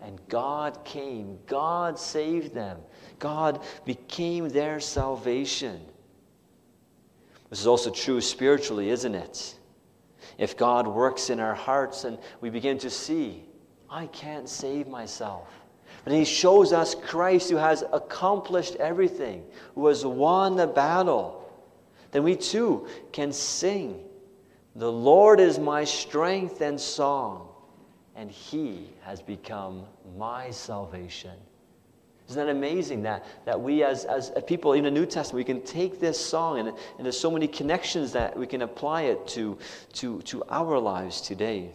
And 0.00 0.18
God 0.28 0.82
came. 0.84 1.38
God 1.46 1.98
saved 1.98 2.54
them. 2.54 2.78
God 3.18 3.62
became 3.84 4.48
their 4.48 4.80
salvation. 4.80 5.80
This 7.50 7.60
is 7.60 7.66
also 7.66 7.90
true 7.90 8.20
spiritually, 8.20 8.90
isn't 8.90 9.14
it? 9.14 9.56
If 10.38 10.56
God 10.56 10.86
works 10.86 11.28
in 11.28 11.40
our 11.40 11.54
hearts 11.54 12.04
and 12.04 12.16
we 12.40 12.48
begin 12.48 12.78
to 12.78 12.88
see, 12.88 13.44
I 13.90 14.06
can't 14.06 14.48
save 14.48 14.86
myself. 14.86 15.48
But 16.04 16.12
He 16.12 16.24
shows 16.24 16.72
us 16.72 16.94
Christ 16.94 17.50
who 17.50 17.56
has 17.56 17.84
accomplished 17.92 18.76
everything, 18.76 19.44
who 19.74 19.86
has 19.86 20.04
won 20.04 20.56
the 20.56 20.66
battle, 20.66 21.40
then 22.12 22.22
we 22.22 22.36
too 22.36 22.86
can 23.12 23.32
sing, 23.32 24.00
The 24.74 24.90
Lord 24.90 25.40
is 25.40 25.58
my 25.58 25.84
strength 25.84 26.60
and 26.60 26.80
song, 26.80 27.48
and 28.16 28.30
He 28.30 28.90
has 29.02 29.22
become 29.22 29.84
my 30.16 30.50
salvation. 30.50 31.36
Isn't 32.28 32.46
that 32.46 32.50
amazing 32.52 33.02
that, 33.02 33.26
that 33.44 33.60
we, 33.60 33.82
as, 33.82 34.04
as 34.04 34.30
people 34.46 34.74
in 34.74 34.84
the 34.84 34.90
New 34.90 35.04
Testament, 35.04 35.38
we 35.38 35.52
can 35.52 35.62
take 35.62 35.98
this 35.98 36.18
song 36.18 36.60
and, 36.60 36.68
and 36.68 37.04
there's 37.04 37.18
so 37.18 37.30
many 37.30 37.48
connections 37.48 38.12
that 38.12 38.36
we 38.36 38.46
can 38.46 38.62
apply 38.62 39.02
it 39.02 39.26
to, 39.28 39.58
to, 39.94 40.22
to 40.22 40.44
our 40.48 40.78
lives 40.78 41.20
today? 41.20 41.72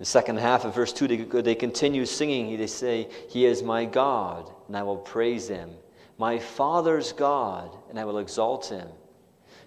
The 0.00 0.06
second 0.06 0.38
half 0.38 0.64
of 0.64 0.74
verse 0.74 0.94
2, 0.94 1.42
they, 1.42 1.54
continue 1.54 2.06
singing. 2.06 2.56
They 2.56 2.66
say, 2.66 3.06
He 3.28 3.44
is 3.44 3.62
my 3.62 3.84
God, 3.84 4.50
and 4.66 4.74
I 4.74 4.82
will 4.82 4.96
praise 4.96 5.46
Him. 5.46 5.72
My 6.16 6.38
Father's 6.38 7.12
God, 7.12 7.76
and 7.90 8.00
I 8.00 8.06
will 8.06 8.16
exalt 8.16 8.70
Him. 8.70 8.88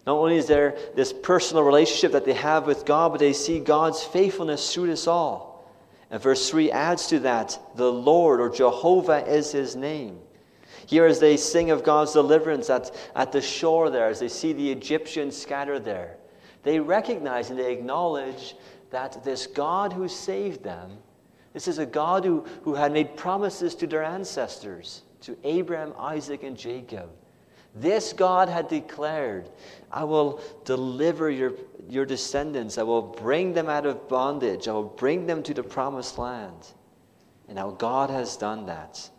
Not 0.07 0.15
only 0.15 0.37
is 0.37 0.47
there 0.47 0.75
this 0.95 1.13
personal 1.13 1.61
relationship 1.61 2.13
that 2.13 2.25
they 2.25 2.33
have 2.33 2.65
with 2.65 2.83
God, 2.83 3.11
but 3.11 3.19
they 3.19 3.31
see 3.31 3.59
God's 3.59 4.03
faithfulness 4.03 4.73
through 4.73 4.87
this 4.87 5.05
all. 5.05 5.71
And 6.09 6.19
verse 6.19 6.49
3 6.49 6.71
adds 6.71 7.05
to 7.07 7.19
that 7.19 7.59
the 7.75 7.91
Lord 7.91 8.41
or 8.41 8.49
Jehovah 8.49 9.27
is 9.27 9.51
his 9.51 9.75
name. 9.75 10.17
Here, 10.87 11.05
as 11.05 11.19
they 11.19 11.37
sing 11.37 11.69
of 11.69 11.83
God's 11.83 12.13
deliverance 12.13 12.71
at, 12.71 12.89
at 13.15 13.31
the 13.31 13.39
shore 13.39 13.91
there, 13.91 14.07
as 14.07 14.19
they 14.19 14.29
see 14.29 14.51
the 14.51 14.71
Egyptians 14.71 15.37
scattered 15.37 15.85
there, 15.85 16.17
they 16.63 16.79
recognize 16.79 17.49
and 17.49 17.59
they 17.59 17.71
acknowledge 17.71 18.55
that 18.93 19.23
this 19.23 19.47
God 19.47 19.91
who 19.91 20.07
saved 20.07 20.63
them, 20.63 20.99
this 21.51 21.67
is 21.67 21.79
a 21.79 21.85
God 21.85 22.23
who, 22.23 22.45
who 22.61 22.75
had 22.75 22.91
made 22.91 23.17
promises 23.17 23.73
to 23.75 23.87
their 23.87 24.03
ancestors, 24.03 25.01
to 25.21 25.35
Abraham, 25.43 25.93
Isaac, 25.97 26.43
and 26.43 26.55
Jacob. 26.55 27.09
This 27.73 28.13
God 28.13 28.49
had 28.49 28.67
declared, 28.67 29.49
I 29.91 30.03
will 30.03 30.39
deliver 30.63 31.31
your, 31.31 31.53
your 31.89 32.05
descendants. 32.05 32.77
I 32.77 32.83
will 32.83 33.01
bring 33.01 33.53
them 33.53 33.67
out 33.67 33.87
of 33.87 34.07
bondage. 34.07 34.67
I 34.67 34.73
will 34.73 34.83
bring 34.83 35.25
them 35.25 35.41
to 35.41 35.55
the 35.55 35.63
promised 35.63 36.19
land. 36.19 36.67
And 37.47 37.55
now 37.55 37.71
God 37.71 38.11
has 38.11 38.37
done 38.37 38.67
that. 38.67 39.09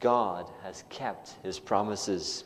God 0.00 0.50
has 0.62 0.84
kept 0.88 1.34
his 1.42 1.58
promises. 1.58 2.44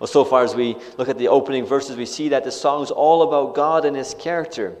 Well, 0.00 0.08
so 0.08 0.24
far 0.24 0.42
as 0.42 0.56
we 0.56 0.76
look 0.98 1.08
at 1.08 1.16
the 1.18 1.28
opening 1.28 1.64
verses, 1.64 1.96
we 1.96 2.06
see 2.06 2.28
that 2.30 2.42
the 2.42 2.50
song 2.50 2.82
is 2.82 2.90
all 2.90 3.22
about 3.22 3.54
God 3.54 3.84
and 3.84 3.96
his 3.96 4.14
character. 4.14 4.76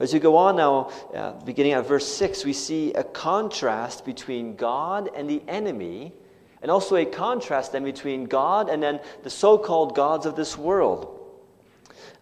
As 0.00 0.14
we 0.14 0.18
go 0.18 0.38
on 0.38 0.56
now, 0.56 0.90
uh, 1.14 1.32
beginning 1.44 1.72
at 1.74 1.86
verse 1.86 2.08
6, 2.08 2.46
we 2.46 2.54
see 2.54 2.94
a 2.94 3.04
contrast 3.04 4.06
between 4.06 4.56
God 4.56 5.10
and 5.14 5.28
the 5.28 5.42
enemy 5.46 6.14
and 6.62 6.70
also 6.70 6.96
a 6.96 7.04
contrast 7.04 7.72
then 7.72 7.84
between 7.84 8.24
God 8.24 8.70
and 8.70 8.82
then 8.82 9.00
the 9.22 9.30
so 9.30 9.58
called 9.58 9.94
gods 9.94 10.24
of 10.24 10.36
this 10.36 10.56
world. 10.56 11.18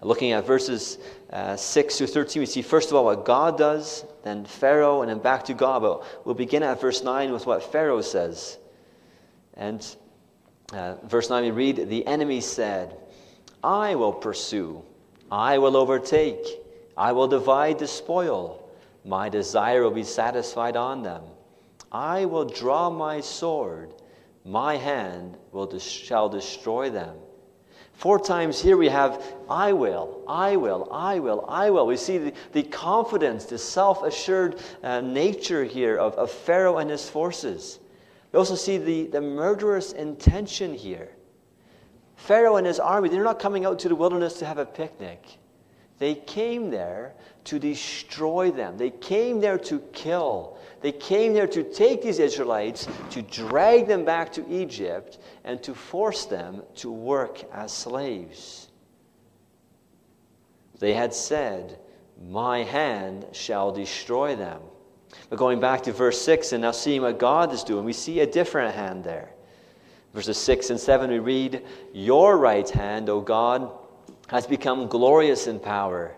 Looking 0.00 0.32
at 0.32 0.44
verses 0.44 0.98
uh, 1.30 1.56
6 1.56 1.98
through 1.98 2.06
13, 2.08 2.40
we 2.40 2.46
see 2.46 2.62
first 2.62 2.90
of 2.90 2.96
all 2.96 3.04
what 3.04 3.24
God 3.24 3.56
does, 3.56 4.04
then 4.24 4.44
Pharaoh, 4.44 5.02
and 5.02 5.10
then 5.10 5.18
back 5.20 5.44
to 5.46 5.54
God. 5.54 5.82
But 5.82 6.26
we'll 6.26 6.34
begin 6.34 6.64
at 6.64 6.80
verse 6.80 7.04
9 7.04 7.32
with 7.32 7.46
what 7.46 7.72
Pharaoh 7.72 8.00
says. 8.00 8.58
And 9.54 9.84
uh, 10.72 10.96
verse 11.04 11.30
9 11.30 11.44
we 11.44 11.50
read, 11.52 11.88
The 11.88 12.06
enemy 12.06 12.40
said, 12.40 12.96
I 13.62 13.94
will 13.94 14.12
pursue, 14.12 14.82
I 15.30 15.58
will 15.58 15.76
overtake, 15.76 16.44
I 16.98 17.12
will 17.12 17.28
divide 17.28 17.78
the 17.78 17.86
spoil. 17.86 18.68
My 19.04 19.30
desire 19.30 19.82
will 19.82 19.90
be 19.90 20.04
satisfied 20.04 20.76
on 20.76 21.02
them. 21.02 21.22
I 21.90 22.26
will 22.26 22.44
draw 22.44 22.90
my 22.90 23.22
sword 23.22 23.94
my 24.48 24.76
hand 24.76 25.36
will 25.52 25.78
shall 25.78 26.30
destroy 26.30 26.88
them. 26.88 27.16
Four 27.92 28.18
times 28.18 28.60
here 28.60 28.76
we 28.76 28.88
have, 28.88 29.22
I 29.50 29.72
will, 29.72 30.22
I 30.26 30.56
will, 30.56 30.88
I 30.90 31.18
will, 31.18 31.44
I 31.48 31.68
will. 31.68 31.86
We 31.86 31.96
see 31.96 32.16
the, 32.16 32.32
the 32.52 32.62
confidence, 32.62 33.44
the 33.44 33.58
self 33.58 34.02
assured 34.02 34.60
uh, 34.82 35.00
nature 35.02 35.64
here 35.64 35.96
of, 35.96 36.14
of 36.14 36.30
Pharaoh 36.30 36.78
and 36.78 36.88
his 36.88 37.10
forces. 37.10 37.80
We 38.32 38.38
also 38.38 38.54
see 38.54 38.78
the, 38.78 39.08
the 39.08 39.20
murderous 39.20 39.92
intention 39.92 40.74
here. 40.74 41.10
Pharaoh 42.16 42.56
and 42.56 42.66
his 42.66 42.80
army, 42.80 43.08
they're 43.08 43.24
not 43.24 43.38
coming 43.38 43.66
out 43.66 43.78
to 43.80 43.88
the 43.88 43.96
wilderness 43.96 44.38
to 44.38 44.46
have 44.46 44.58
a 44.58 44.66
picnic. 44.66 45.38
They 45.98 46.14
came 46.14 46.70
there 46.70 47.14
to 47.44 47.58
destroy 47.58 48.50
them, 48.50 48.76
they 48.78 48.90
came 48.90 49.40
there 49.40 49.58
to 49.58 49.80
kill. 49.92 50.58
They 50.80 50.92
came 50.92 51.32
there 51.32 51.48
to 51.48 51.64
take 51.64 52.02
these 52.02 52.20
Israelites, 52.20 52.86
to 53.10 53.22
drag 53.22 53.88
them 53.88 54.04
back 54.04 54.32
to 54.34 54.48
Egypt, 54.48 55.18
and 55.42 55.60
to 55.64 55.74
force 55.74 56.24
them 56.24 56.62
to 56.76 56.92
work 56.92 57.42
as 57.52 57.72
slaves. 57.72 58.68
They 60.78 60.94
had 60.94 61.12
said, 61.12 61.80
My 62.28 62.62
hand 62.62 63.26
shall 63.32 63.72
destroy 63.72 64.36
them. 64.36 64.60
But 65.30 65.38
going 65.38 65.58
back 65.58 65.82
to 65.84 65.92
verse 65.92 66.20
6 66.22 66.52
and 66.52 66.62
now 66.62 66.70
seeing 66.70 67.02
what 67.02 67.18
God 67.18 67.52
is 67.52 67.64
doing, 67.64 67.84
we 67.84 67.92
see 67.92 68.20
a 68.20 68.26
different 68.26 68.74
hand 68.74 69.02
there. 69.02 69.30
Verses 70.14 70.38
6 70.38 70.70
and 70.70 70.80
7, 70.80 71.10
we 71.10 71.18
read, 71.18 71.64
Your 71.92 72.38
right 72.38 72.68
hand, 72.68 73.08
O 73.08 73.20
God, 73.20 73.70
has 74.28 74.46
become 74.46 74.86
glorious 74.86 75.46
in 75.46 75.58
power. 75.58 76.14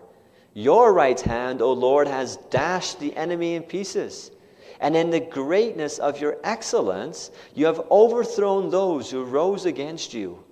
Your 0.53 0.93
right 0.93 1.19
hand, 1.19 1.61
O 1.61 1.73
Lord, 1.73 2.07
has 2.07 2.37
dashed 2.49 2.99
the 2.99 3.15
enemy 3.15 3.55
in 3.55 3.63
pieces. 3.63 4.31
And 4.79 4.95
in 4.95 5.09
the 5.09 5.19
greatness 5.19 5.99
of 5.99 6.19
your 6.19 6.37
excellence, 6.43 7.31
you 7.53 7.65
have 7.65 7.81
overthrown 7.91 8.69
those 8.69 9.09
who 9.09 9.23
rose 9.23 9.65
against 9.65 10.13
you. 10.13 10.43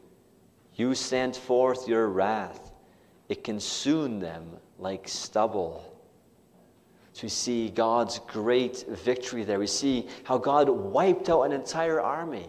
You 0.76 0.96
sent 0.96 1.36
forth 1.36 1.88
your 1.88 2.08
wrath, 2.08 2.72
it 3.28 3.44
consumed 3.44 4.22
them 4.22 4.58
like 4.78 5.08
stubble. 5.08 5.84
So 7.14 7.24
we 7.24 7.30
see 7.30 7.70
God's 7.70 8.20
great 8.20 8.86
victory 8.88 9.44
there. 9.44 9.60
We 9.60 9.68
see 9.68 10.08
how 10.24 10.38
God 10.38 10.70
wiped 10.70 11.30
out 11.30 11.42
an 11.42 11.52
entire 11.52 12.00
army. 12.00 12.48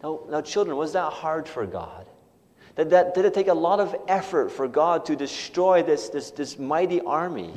Now, 0.00 0.20
now 0.28 0.40
children, 0.42 0.76
was 0.76 0.92
that 0.92 1.12
hard 1.12 1.48
for 1.48 1.66
God? 1.66 2.06
Did, 2.76 2.90
that, 2.90 3.14
did 3.14 3.24
it 3.24 3.34
take 3.34 3.48
a 3.48 3.54
lot 3.54 3.78
of 3.78 3.94
effort 4.08 4.50
for 4.50 4.66
God 4.66 5.06
to 5.06 5.16
destroy 5.16 5.82
this, 5.82 6.08
this, 6.08 6.30
this 6.32 6.58
mighty 6.58 7.00
army? 7.00 7.54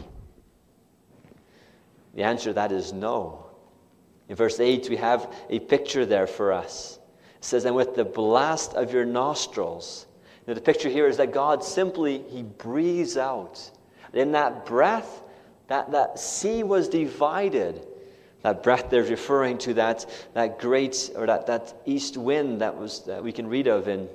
The 2.14 2.24
answer 2.24 2.50
to 2.52 2.54
that 2.54 2.72
is 2.72 2.94
no. 2.94 3.46
In 4.30 4.36
verse 4.36 4.60
8, 4.60 4.90
we 4.90 4.98
have 4.98 5.34
a 5.50 5.60
picture 5.60 6.06
there 6.06 6.28
for 6.28 6.52
us. 6.52 7.00
It 7.38 7.46
says, 7.46 7.66
And 7.66 7.76
with 7.76 7.96
the 7.96 8.06
blast 8.06 8.74
of 8.74 8.94
your 8.94 9.06
nostrils. 9.06 10.06
Now, 10.46 10.54
the 10.54 10.62
picture 10.62 10.90
here 10.90 11.08
is 11.08 11.18
that 11.18 11.32
God 11.32 11.64
simply, 11.64 12.24
He 12.30 12.44
breathes 12.44 13.18
out. 13.18 13.72
In 14.14 14.32
that 14.34 14.66
breath, 14.66 15.22
that, 15.68 15.92
that 15.92 16.20
sea 16.20 16.64
was 16.64 16.90
divided. 16.90 17.86
That 18.44 18.64
breath 18.64 18.90
there 18.90 19.02
is 19.02 19.10
referring 19.10 19.58
to 19.60 19.74
that, 19.76 20.06
that 20.34 20.60
great, 20.60 21.12
or 21.16 21.26
that, 21.26 21.48
that 21.48 21.74
east 21.86 22.18
wind 22.18 22.62
that, 22.62 22.78
was, 22.78 23.02
that 23.06 23.24
we 23.24 23.32
can 23.32 23.48
read 23.48 23.68
of 23.68 23.88
in 23.88 24.08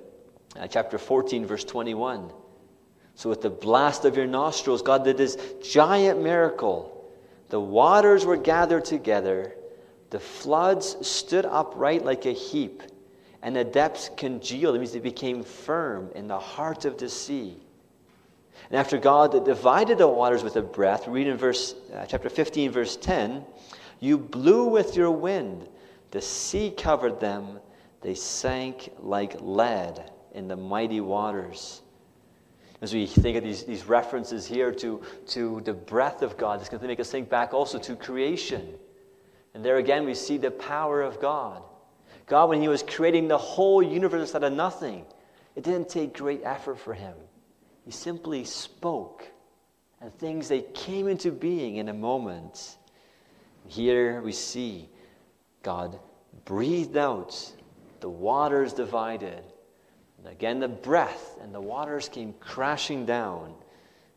uh, 0.59 0.67
chapter 0.67 0.99
14, 0.99 1.47
verse 1.47 1.65
21. 1.65 2.31
So, 3.15 3.29
with 3.29 3.43
the 3.43 3.51
blast 3.51 4.05
of 4.05 4.17
your 4.17 4.27
nostrils, 4.27 4.83
God 4.83 5.05
did 5.05 5.17
this 5.17 5.37
giant 5.63 6.23
miracle 6.23 6.93
the 7.53 7.61
waters 7.61 8.25
were 8.25 8.39
gathered 8.39 8.87
together, 8.87 9.55
the 10.09 10.19
floods 10.19 10.97
stood 11.07 11.45
upright 11.45 12.03
like 12.03 12.25
a 12.25 12.33
heap, 12.33 12.83
and 13.43 13.55
the 13.55 13.63
depths 13.63 14.11
congealed. 14.17 14.75
It 14.75 14.79
means 14.79 14.93
they 14.93 15.01
became 15.01 15.45
firm 15.45 16.11
in 16.15 16.29
the 16.29 16.39
heart 16.39 16.87
of 16.87 16.97
the 16.97 17.11
sea. 17.11 17.55
And 18.71 18.79
after 18.79 18.97
God 18.97 19.45
divided 19.45 19.99
the 19.99 20.09
waters 20.09 20.43
with 20.43 20.57
a 20.57 20.63
breath, 20.63 21.07
read 21.07 21.27
in 21.27 21.37
verse, 21.37 21.75
uh, 21.95 22.07
chapter 22.07 22.31
15, 22.31 22.71
verse 22.71 22.97
10, 22.97 23.45
you 24.01 24.17
blew 24.17 24.65
with 24.65 24.97
your 24.97 25.11
wind, 25.11 25.69
the 26.11 26.23
sea 26.23 26.71
covered 26.71 27.21
them, 27.21 27.61
they 28.01 28.15
sank 28.15 28.91
like 28.99 29.37
lead 29.43 30.11
in 30.33 30.49
the 30.49 30.57
mighty 30.57 31.01
waters 31.01 31.83
as 32.83 32.93
we 32.93 33.07
think 33.07 33.37
of 33.37 33.45
these, 33.45 33.65
these 33.65 33.85
references 33.85 34.45
here 34.45 34.73
to, 34.73 35.01
to 35.29 35.63
the 35.65 35.73
breath 35.73 36.21
of 36.21 36.37
God, 36.37 36.61
it's 36.61 36.69
going 36.69 36.81
to 36.83 36.89
make 36.89 36.99
us 36.99 37.11
think 37.11 37.31
back 37.31 37.55
also 37.55 37.79
to 37.79 37.95
creation. 37.95 38.75
And 39.55 39.65
there 39.65 39.77
again, 39.77 40.05
we 40.05 40.15
see 40.15 40.37
the 40.37 40.51
power 40.51 41.01
of 41.01 41.21
God. 41.21 41.63
God, 42.27 42.49
when 42.49 42.61
He 42.61 42.67
was 42.67 42.83
creating 42.83 43.29
the 43.29 43.39
whole 43.39 43.83
universe 43.83 44.35
out 44.35 44.43
of 44.43 44.53
nothing, 44.53 45.07
it 45.55 45.63
didn't 45.63 45.89
take 45.89 46.15
great 46.15 46.41
effort 46.43 46.79
for 46.81 46.93
Him. 46.93 47.15
He 47.85 47.93
simply 47.93 48.45
spoke, 48.45 49.29
and 50.01 50.13
things 50.13 50.49
they 50.49 50.63
came 50.75 51.07
into 51.07 51.31
being 51.31 51.77
in 51.77 51.89
a 51.89 51.95
moment. 51.95 52.79
Here 53.69 54.21
we 54.23 54.33
see 54.33 54.89
God 55.63 56.01
breathed 56.45 56.97
out 56.97 57.53
the 58.01 58.09
waters 58.09 58.73
divided. 58.73 59.45
And 60.23 60.33
again, 60.33 60.61
the 60.61 60.69
breath 60.69 61.37
and 61.43 61.53
the 61.53 61.61
waters 61.61 62.09
came 62.09 62.33
crashing 62.35 63.05
down 63.05 63.55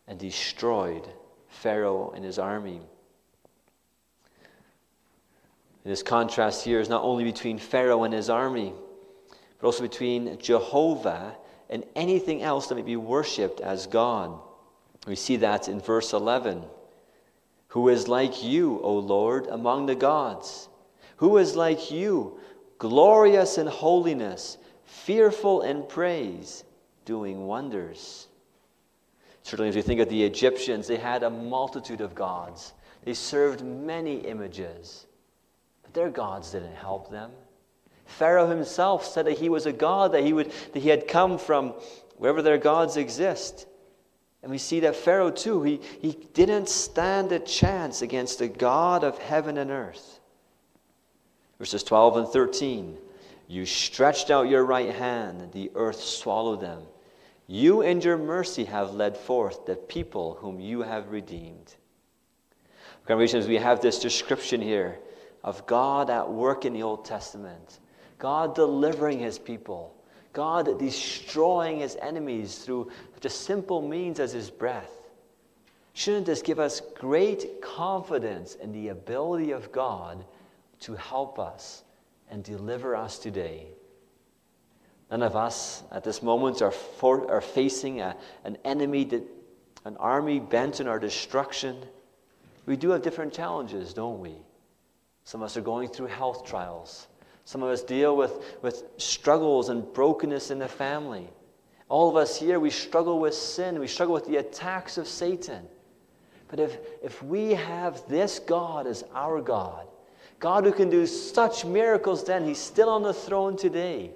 and 0.08 0.20
destroyed 0.20 1.08
Pharaoh 1.50 2.12
and 2.16 2.24
his 2.24 2.38
army. 2.38 2.82
This 5.84 6.04
contrast 6.04 6.64
here 6.64 6.80
is 6.80 6.90
not 6.90 7.04
only 7.04 7.24
between 7.24 7.58
Pharaoh 7.58 8.04
and 8.04 8.14
his 8.14 8.30
army, 8.30 8.74
but 9.60 9.68
also 9.68 9.82
between 9.82 10.38
Jehovah 10.40 11.36
and 11.70 11.84
anything 11.96 12.44
else 12.44 12.68
that 12.68 12.76
may 12.76 12.82
be 12.82 12.96
worshipped 12.96 13.60
as 13.60 13.88
God. 13.88 14.40
We 15.08 15.16
see 15.16 15.38
that 15.38 15.68
in 15.68 15.80
verse 15.80 16.14
11. 16.14 16.64
Who 17.70 17.90
is 17.90 18.08
like 18.08 18.44
you, 18.44 18.80
O 18.82 18.94
Lord, 18.94 19.48
among 19.48 19.86
the 19.86 19.96
gods? 19.96 20.70
Who 21.18 21.38
is 21.38 21.56
like 21.56 21.92
you, 21.92 22.40
glorious 22.78 23.58
in 23.58 23.68
holiness, 23.68 24.58
fearful 24.86 25.62
in 25.62 25.84
praise, 25.84 26.64
doing 27.04 27.46
wonders? 27.46 28.28
Certainly, 29.44 29.70
as 29.70 29.76
we 29.76 29.82
think 29.82 30.00
of 30.00 30.10
the 30.10 30.24
Egyptians, 30.24 30.88
they 30.88 30.98
had 30.98 31.24
a 31.24 31.30
multitude 31.30 32.02
of 32.02 32.16
gods. 32.16 32.74
They 33.04 33.14
served 33.14 33.64
many 33.64 34.18
images, 34.18 35.06
but 35.84 35.94
their 35.94 36.10
gods 36.10 36.52
didn't 36.52 36.76
help 36.76 37.12
them. 37.12 37.32
Pharaoh 38.06 38.48
himself 38.48 39.06
said 39.06 39.26
that 39.26 39.38
he 39.38 39.50
was 39.50 39.66
a 39.66 39.74
god, 39.74 40.14
that 40.14 40.24
he, 40.24 40.34
would, 40.34 40.52
that 40.74 40.80
he 40.80 40.90
had 40.90 41.08
come 41.08 41.38
from 41.38 41.74
wherever 42.18 42.42
their 42.42 42.58
gods 42.58 42.98
exist. 42.98 43.68
And 44.42 44.52
we 44.52 44.58
see 44.58 44.80
that 44.82 44.96
Pharaoh, 44.96 45.32
too, 45.32 45.64
he, 45.64 45.82
he 46.02 46.18
didn't 46.34 46.70
stand 46.70 47.32
a 47.32 47.40
chance 47.40 48.02
against 48.02 48.40
the 48.40 48.48
God 48.48 49.04
of 49.04 49.18
heaven 49.18 49.58
and 49.58 49.72
earth. 49.72 50.20
Verses 51.58 51.84
12 51.84 52.18
and 52.18 52.28
13 52.28 52.98
You 53.48 53.66
stretched 53.66 54.32
out 54.32 54.50
your 54.50 54.66
right 54.66 54.94
hand, 54.94 55.42
and 55.42 55.52
the 55.52 55.72
earth 55.76 56.02
swallowed 56.02 56.62
them. 56.62 56.84
You 57.48 57.82
and 57.82 58.04
your 58.04 58.18
mercy 58.18 58.66
have 58.66 58.96
led 58.96 59.16
forth 59.16 59.66
the 59.66 59.76
people 59.76 60.36
whom 60.40 60.60
you 60.60 60.82
have 60.82 61.12
redeemed. 61.12 61.76
Congregations, 63.06 63.48
we 63.48 63.58
have 63.58 63.82
this 63.82 64.00
description 64.00 64.62
here 64.62 64.98
of 65.44 65.66
God 65.68 66.10
at 66.10 66.28
work 66.28 66.66
in 66.66 66.74
the 66.74 66.82
Old 66.82 67.06
Testament, 67.06 67.80
God 68.18 68.56
delivering 68.56 69.20
his 69.20 69.38
people 69.38 69.96
God 70.36 70.78
destroying 70.78 71.80
his 71.80 71.96
enemies 72.02 72.60
through 72.60 72.92
such 73.16 73.26
a 73.26 73.30
simple 73.30 73.82
means 73.82 74.20
as 74.20 74.34
his 74.34 74.52
breath. 74.52 74.92
Shouldn't 75.94 76.26
this 76.26 76.42
give 76.42 76.60
us 76.60 76.82
great 77.00 77.62
confidence 77.62 78.56
in 78.56 78.74
the 78.74 78.90
ability 78.90 79.52
of 79.52 79.72
God 79.72 80.26
to 80.82 80.94
help 80.96 81.40
us 81.40 81.85
and 82.30 82.44
deliver 82.44 82.96
us 82.96 83.20
today? 83.20 83.68
None 85.12 85.22
of 85.22 85.36
us 85.36 85.84
at 85.92 86.04
this 86.04 86.24
moment 86.24 86.62
are, 86.62 86.72
for, 86.72 87.30
are 87.30 87.42
facing 87.42 88.02
a, 88.02 88.16
an 88.44 88.58
enemy, 88.66 89.04
that, 89.06 89.24
an 89.86 89.98
army 89.98 90.40
bent 90.40 90.82
on 90.82 90.88
our 90.88 91.00
destruction. 91.00 91.78
We 92.66 92.76
do 92.76 92.90
have 92.90 93.02
different 93.02 93.34
challenges, 93.34 93.94
don't 93.94 94.20
we? 94.20 94.36
Some 95.24 95.42
of 95.42 95.46
us 95.46 95.58
are 95.58 95.62
going 95.62 95.90
through 95.90 96.08
health 96.08 96.46
trials. 96.46 97.08
Some 97.46 97.62
of 97.62 97.70
us 97.70 97.84
deal 97.84 98.18
with, 98.18 98.34
with 98.64 98.84
struggles 98.98 99.70
and 99.70 99.92
brokenness 99.94 100.50
in 100.50 100.60
the 100.60 100.68
family. 100.68 101.30
All 101.88 102.10
of 102.10 102.16
us 102.16 102.40
here, 102.40 102.60
we 102.60 102.72
struggle 102.72 103.20
with 103.20 103.36
sin. 103.36 103.80
We 103.80 103.88
struggle 103.88 104.16
with 104.16 104.26
the 104.26 104.38
attacks 104.38 104.98
of 104.98 105.08
Satan. 105.08 105.68
But 106.48 106.60
if, 106.60 106.78
if 107.04 107.22
we 107.22 107.52
have 107.52 108.08
this 108.08 108.40
God 108.40 108.88
as 108.88 109.04
our 109.14 109.42
God, 109.42 109.88
God 110.46 110.64
who 110.64 110.72
can 110.72 110.92
do 110.92 111.08
such 111.08 111.66
miracles 111.66 112.24
then, 112.24 112.46
He's 112.46 112.60
still 112.60 112.90
on 112.90 113.02
the 113.02 113.16
throne 113.16 113.58
today. 113.58 114.12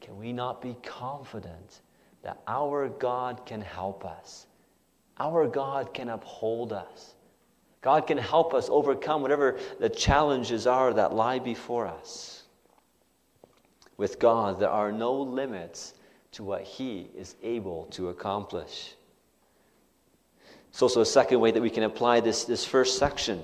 Can 0.00 0.16
we 0.16 0.32
not 0.32 0.62
be 0.62 0.76
confident 0.84 1.80
that 2.22 2.40
our 2.46 2.88
God 2.88 3.44
can 3.44 3.60
help 3.60 4.04
us? 4.04 4.46
Our 5.18 5.48
God 5.48 5.92
can 5.92 6.10
uphold 6.10 6.72
us. 6.72 7.16
God 7.80 8.06
can 8.06 8.18
help 8.18 8.54
us 8.54 8.68
overcome 8.70 9.20
whatever 9.20 9.58
the 9.80 9.88
challenges 9.88 10.68
are 10.68 10.94
that 10.94 11.12
lie 11.12 11.40
before 11.40 11.88
us. 11.88 12.44
With 13.96 14.20
God, 14.20 14.60
there 14.60 14.70
are 14.70 14.92
no 14.92 15.12
limits 15.20 15.94
to 16.34 16.44
what 16.44 16.62
He 16.62 17.08
is 17.16 17.34
able 17.42 17.86
to 17.86 18.10
accomplish. 18.10 18.94
It's 20.68 20.82
also 20.82 21.00
a 21.00 21.04
second 21.04 21.40
way 21.40 21.50
that 21.50 21.60
we 21.60 21.68
can 21.68 21.82
apply 21.82 22.20
this, 22.20 22.44
this 22.44 22.64
first 22.64 22.96
section. 22.96 23.42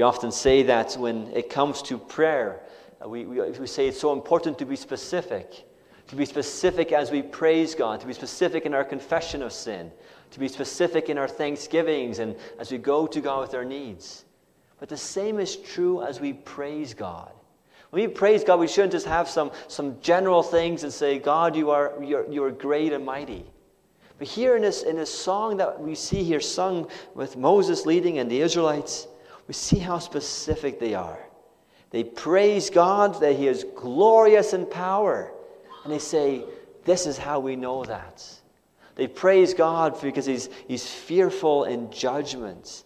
We 0.00 0.04
often 0.04 0.32
say 0.32 0.62
that 0.62 0.94
when 0.94 1.30
it 1.34 1.50
comes 1.50 1.82
to 1.82 1.98
prayer, 1.98 2.60
uh, 3.04 3.06
we, 3.06 3.26
we, 3.26 3.38
we 3.50 3.66
say 3.66 3.86
it's 3.86 4.00
so 4.00 4.14
important 4.14 4.58
to 4.60 4.64
be 4.64 4.74
specific. 4.74 5.66
To 6.08 6.16
be 6.16 6.24
specific 6.24 6.90
as 6.90 7.10
we 7.10 7.20
praise 7.20 7.74
God, 7.74 8.00
to 8.00 8.06
be 8.06 8.14
specific 8.14 8.64
in 8.64 8.72
our 8.72 8.82
confession 8.82 9.42
of 9.42 9.52
sin, 9.52 9.92
to 10.30 10.40
be 10.40 10.48
specific 10.48 11.10
in 11.10 11.18
our 11.18 11.28
thanksgivings 11.28 12.18
and 12.18 12.34
as 12.58 12.72
we 12.72 12.78
go 12.78 13.06
to 13.08 13.20
God 13.20 13.42
with 13.42 13.54
our 13.54 13.62
needs. 13.62 14.24
But 14.78 14.88
the 14.88 14.96
same 14.96 15.38
is 15.38 15.56
true 15.56 16.02
as 16.02 16.18
we 16.18 16.32
praise 16.32 16.94
God. 16.94 17.30
When 17.90 18.00
we 18.00 18.08
praise 18.08 18.42
God, 18.42 18.58
we 18.58 18.68
shouldn't 18.68 18.92
just 18.92 19.04
have 19.04 19.28
some, 19.28 19.50
some 19.68 20.00
general 20.00 20.42
things 20.42 20.82
and 20.82 20.90
say, 20.90 21.18
God, 21.18 21.54
you 21.54 21.70
are, 21.72 21.92
you're, 22.02 22.26
you're 22.32 22.52
great 22.52 22.94
and 22.94 23.04
mighty. 23.04 23.44
But 24.16 24.28
here 24.28 24.56
in 24.56 24.62
this, 24.62 24.82
in 24.82 24.96
this 24.96 25.12
song 25.12 25.58
that 25.58 25.78
we 25.78 25.94
see 25.94 26.24
here 26.24 26.40
sung 26.40 26.88
with 27.14 27.36
Moses 27.36 27.84
leading 27.84 28.18
and 28.18 28.30
the 28.30 28.40
Israelites, 28.40 29.06
we 29.50 29.54
see 29.54 29.80
how 29.80 29.98
specific 29.98 30.78
they 30.78 30.94
are. 30.94 31.18
They 31.90 32.04
praise 32.04 32.70
God 32.70 33.20
that 33.20 33.34
He 33.34 33.48
is 33.48 33.66
glorious 33.74 34.52
in 34.52 34.64
power. 34.64 35.32
And 35.82 35.92
they 35.92 35.98
say, 35.98 36.44
This 36.84 37.04
is 37.04 37.18
how 37.18 37.40
we 37.40 37.56
know 37.56 37.82
that. 37.82 38.24
They 38.94 39.08
praise 39.08 39.52
God 39.52 40.00
because 40.00 40.24
he's, 40.24 40.50
he's 40.68 40.88
fearful 40.88 41.64
in 41.64 41.90
judgment. 41.90 42.84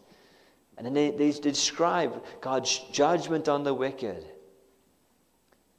And 0.79 0.87
then 0.87 0.95
they, 0.95 1.11
they 1.11 1.33
describe 1.33 2.25
God's 2.41 2.79
judgment 2.91 3.47
on 3.47 3.63
the 3.63 3.75
wicked. 3.75 4.25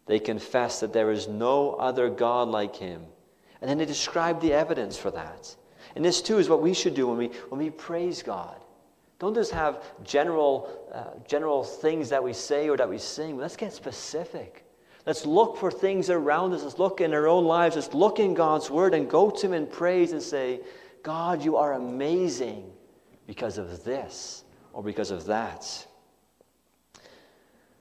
They 0.06 0.20
confess 0.20 0.82
that 0.82 0.94
there 0.94 1.10
is 1.10 1.28
no 1.28 1.72
other 1.72 2.12
God 2.12 2.50
like 2.50 2.76
him. 2.76 3.02
And 3.60 3.68
then 3.68 3.80
they 3.80 3.86
describe 3.86 4.40
the 4.40 4.54
evidence 4.54 5.00
for 5.00 5.10
that. 5.10 5.56
And 5.96 6.06
this, 6.06 6.22
too, 6.22 6.38
is 6.38 6.48
what 6.48 6.62
we 6.62 6.76
should 6.76 6.94
do 6.94 7.08
when 7.08 7.18
we, 7.18 7.28
when 7.50 7.58
we 7.58 7.72
praise 7.72 8.22
God. 8.22 8.62
Don't 9.26 9.34
just 9.34 9.54
have 9.54 9.82
general, 10.04 10.70
uh, 10.94 11.18
general 11.28 11.64
things 11.64 12.10
that 12.10 12.24
we 12.24 12.32
say 12.32 12.70
or 12.70 12.78
that 12.78 12.88
we 12.88 13.00
sing. 13.00 13.38
Let's 13.38 13.56
get 13.56 13.74
specific. 13.74 14.68
Let's 15.08 15.26
look 15.26 15.58
for 15.58 15.72
things 15.72 16.12
around 16.12 16.54
us. 16.54 16.62
Let's 16.62 16.78
look 16.78 17.02
in 17.02 17.12
our 17.12 17.28
own 17.28 17.44
lives. 17.46 17.76
Let's 17.76 17.92
look 17.96 18.20
in 18.20 18.36
God's 18.36 18.70
Word 18.70 18.94
and 18.94 19.10
go 19.10 19.32
to 19.32 19.48
Him 19.48 19.54
in 19.54 19.66
praise 19.66 20.12
and 20.12 20.22
say, 20.22 20.60
God, 21.02 21.44
you 21.44 21.58
are 21.58 21.74
amazing 21.74 22.72
because 23.26 23.58
of 23.58 23.84
this 23.84 24.44
or 24.74 24.84
because 24.84 25.10
of 25.10 25.26
that. 25.26 25.88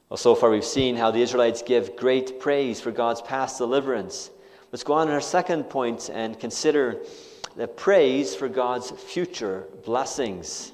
Well, 0.09 0.17
so 0.17 0.35
far 0.35 0.49
we've 0.49 0.65
seen 0.65 0.97
how 0.97 1.11
the 1.11 1.21
Israelites 1.21 1.61
give 1.61 1.95
great 1.95 2.41
praise 2.41 2.81
for 2.81 2.91
God's 2.91 3.21
past 3.21 3.59
deliverance. 3.59 4.31
Let's 4.73 4.83
go 4.83 4.95
on 4.95 5.09
to 5.09 5.13
our 5.13 5.21
second 5.21 5.65
point 5.65 6.09
and 6.11 6.41
consider 6.41 7.03
the 7.55 7.69
praise 7.69 8.35
for 8.35 8.49
God's 8.49 8.93
future 8.93 9.67
blessings. 9.85 10.73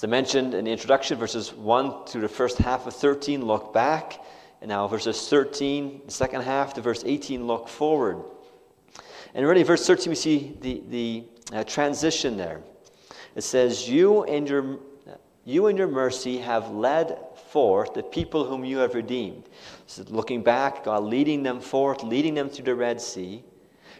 As 0.00 0.04
I 0.04 0.06
mentioned 0.06 0.54
in 0.54 0.64
the 0.64 0.70
introduction, 0.70 1.18
verses 1.18 1.52
1 1.52 2.06
to 2.06 2.20
the 2.20 2.28
first 2.28 2.56
half 2.56 2.86
of 2.86 2.94
13 2.94 3.44
look 3.44 3.74
back. 3.74 4.24
And 4.62 4.70
now, 4.70 4.88
verses 4.88 5.28
13, 5.28 6.00
the 6.06 6.10
second 6.10 6.40
half 6.40 6.72
to 6.72 6.80
verse 6.80 7.02
18, 7.04 7.46
look 7.46 7.68
forward. 7.68 8.24
And 9.34 9.46
really, 9.46 9.62
verse 9.62 9.86
13, 9.86 10.08
we 10.08 10.14
see 10.14 10.56
the, 10.62 10.82
the 10.88 11.24
uh, 11.52 11.64
transition 11.64 12.38
there. 12.38 12.62
It 13.36 13.42
says, 13.42 13.90
you 13.90 14.24
and, 14.24 14.48
your, 14.48 14.78
you 15.44 15.66
and 15.66 15.76
your 15.76 15.88
mercy 15.88 16.38
have 16.38 16.70
led 16.70 17.18
forth 17.50 17.92
the 17.92 18.02
people 18.02 18.46
whom 18.46 18.64
you 18.64 18.78
have 18.78 18.94
redeemed. 18.94 19.50
So 19.86 20.02
looking 20.08 20.42
back, 20.42 20.84
God 20.84 21.02
leading 21.02 21.42
them 21.42 21.60
forth, 21.60 22.02
leading 22.02 22.32
them 22.32 22.48
through 22.48 22.64
the 22.64 22.74
Red 22.74 23.02
Sea. 23.02 23.44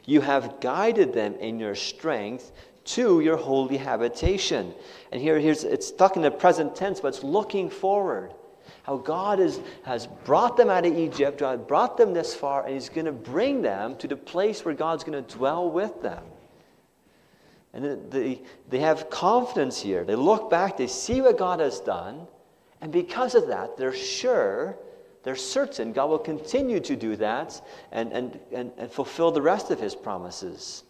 You 0.07 0.23
have 0.23 0.61
guided 0.61 1.13
them 1.13 1.35
in 1.35 1.61
your 1.61 1.75
strength 1.75 2.53
to 2.85 3.21
your 3.21 3.37
holy 3.37 3.77
habitation. 3.77 4.75
And 5.12 5.21
here, 5.21 5.38
here's, 5.38 5.64
it's 5.64 5.87
stuck 5.87 6.16
in 6.16 6.23
the 6.23 6.31
present 6.31 6.75
tense, 6.75 7.01
but 7.01 7.09
it's 7.09 7.23
looking 7.23 7.71
forward 7.71 8.33
how 8.83 8.97
God 8.97 9.40
is, 9.40 9.61
has 9.85 10.07
brought 10.25 10.57
them 10.57 10.71
out 10.71 10.87
of 10.87 10.97
Egypt, 10.97 11.38
God 11.38 11.69
brought 11.69 11.97
them 11.97 12.12
this 12.14 12.35
far, 12.35 12.64
and 12.64 12.75
He's 12.75 12.88
going 12.88 13.07
to 13.07 13.12
bring 13.12 13.62
them 13.62 13.97
to 13.97 14.09
the 14.09 14.16
place 14.16 14.64
where 14.64 14.75
God's 14.75 15.05
going 15.05 15.23
to 15.23 15.37
dwell 15.37 15.71
with 15.71 16.03
them. 16.03 16.23
And 17.73 18.11
they, 18.11 18.43
they 18.69 18.81
have 18.81 19.11
confidence 19.11 19.81
here. 19.81 20.05
They 20.05 20.16
look 20.16 20.51
back, 20.51 20.77
they 20.77 20.88
see 20.88 21.21
what 21.21 21.38
God 21.38 21.61
has 21.61 21.81
done, 21.81 22.27
and 22.81 22.90
because 22.90 23.35
of 23.35 23.49
that, 23.49 23.77
they're 23.77 23.95
sure, 23.95 24.77
they're 25.23 25.37
certain 25.37 25.93
God 25.93 26.09
will 26.09 26.19
continue 26.19 26.81
to 26.81 26.97
do 26.97 27.14
that 27.16 27.61
and, 27.93 28.12
and, 28.12 28.40
and, 28.53 28.73
and 28.79 28.90
fulfill 28.90 29.31
the 29.31 29.43
rest 29.43 29.71
of 29.71 29.79
His 29.79 29.95
promises. 29.95 30.85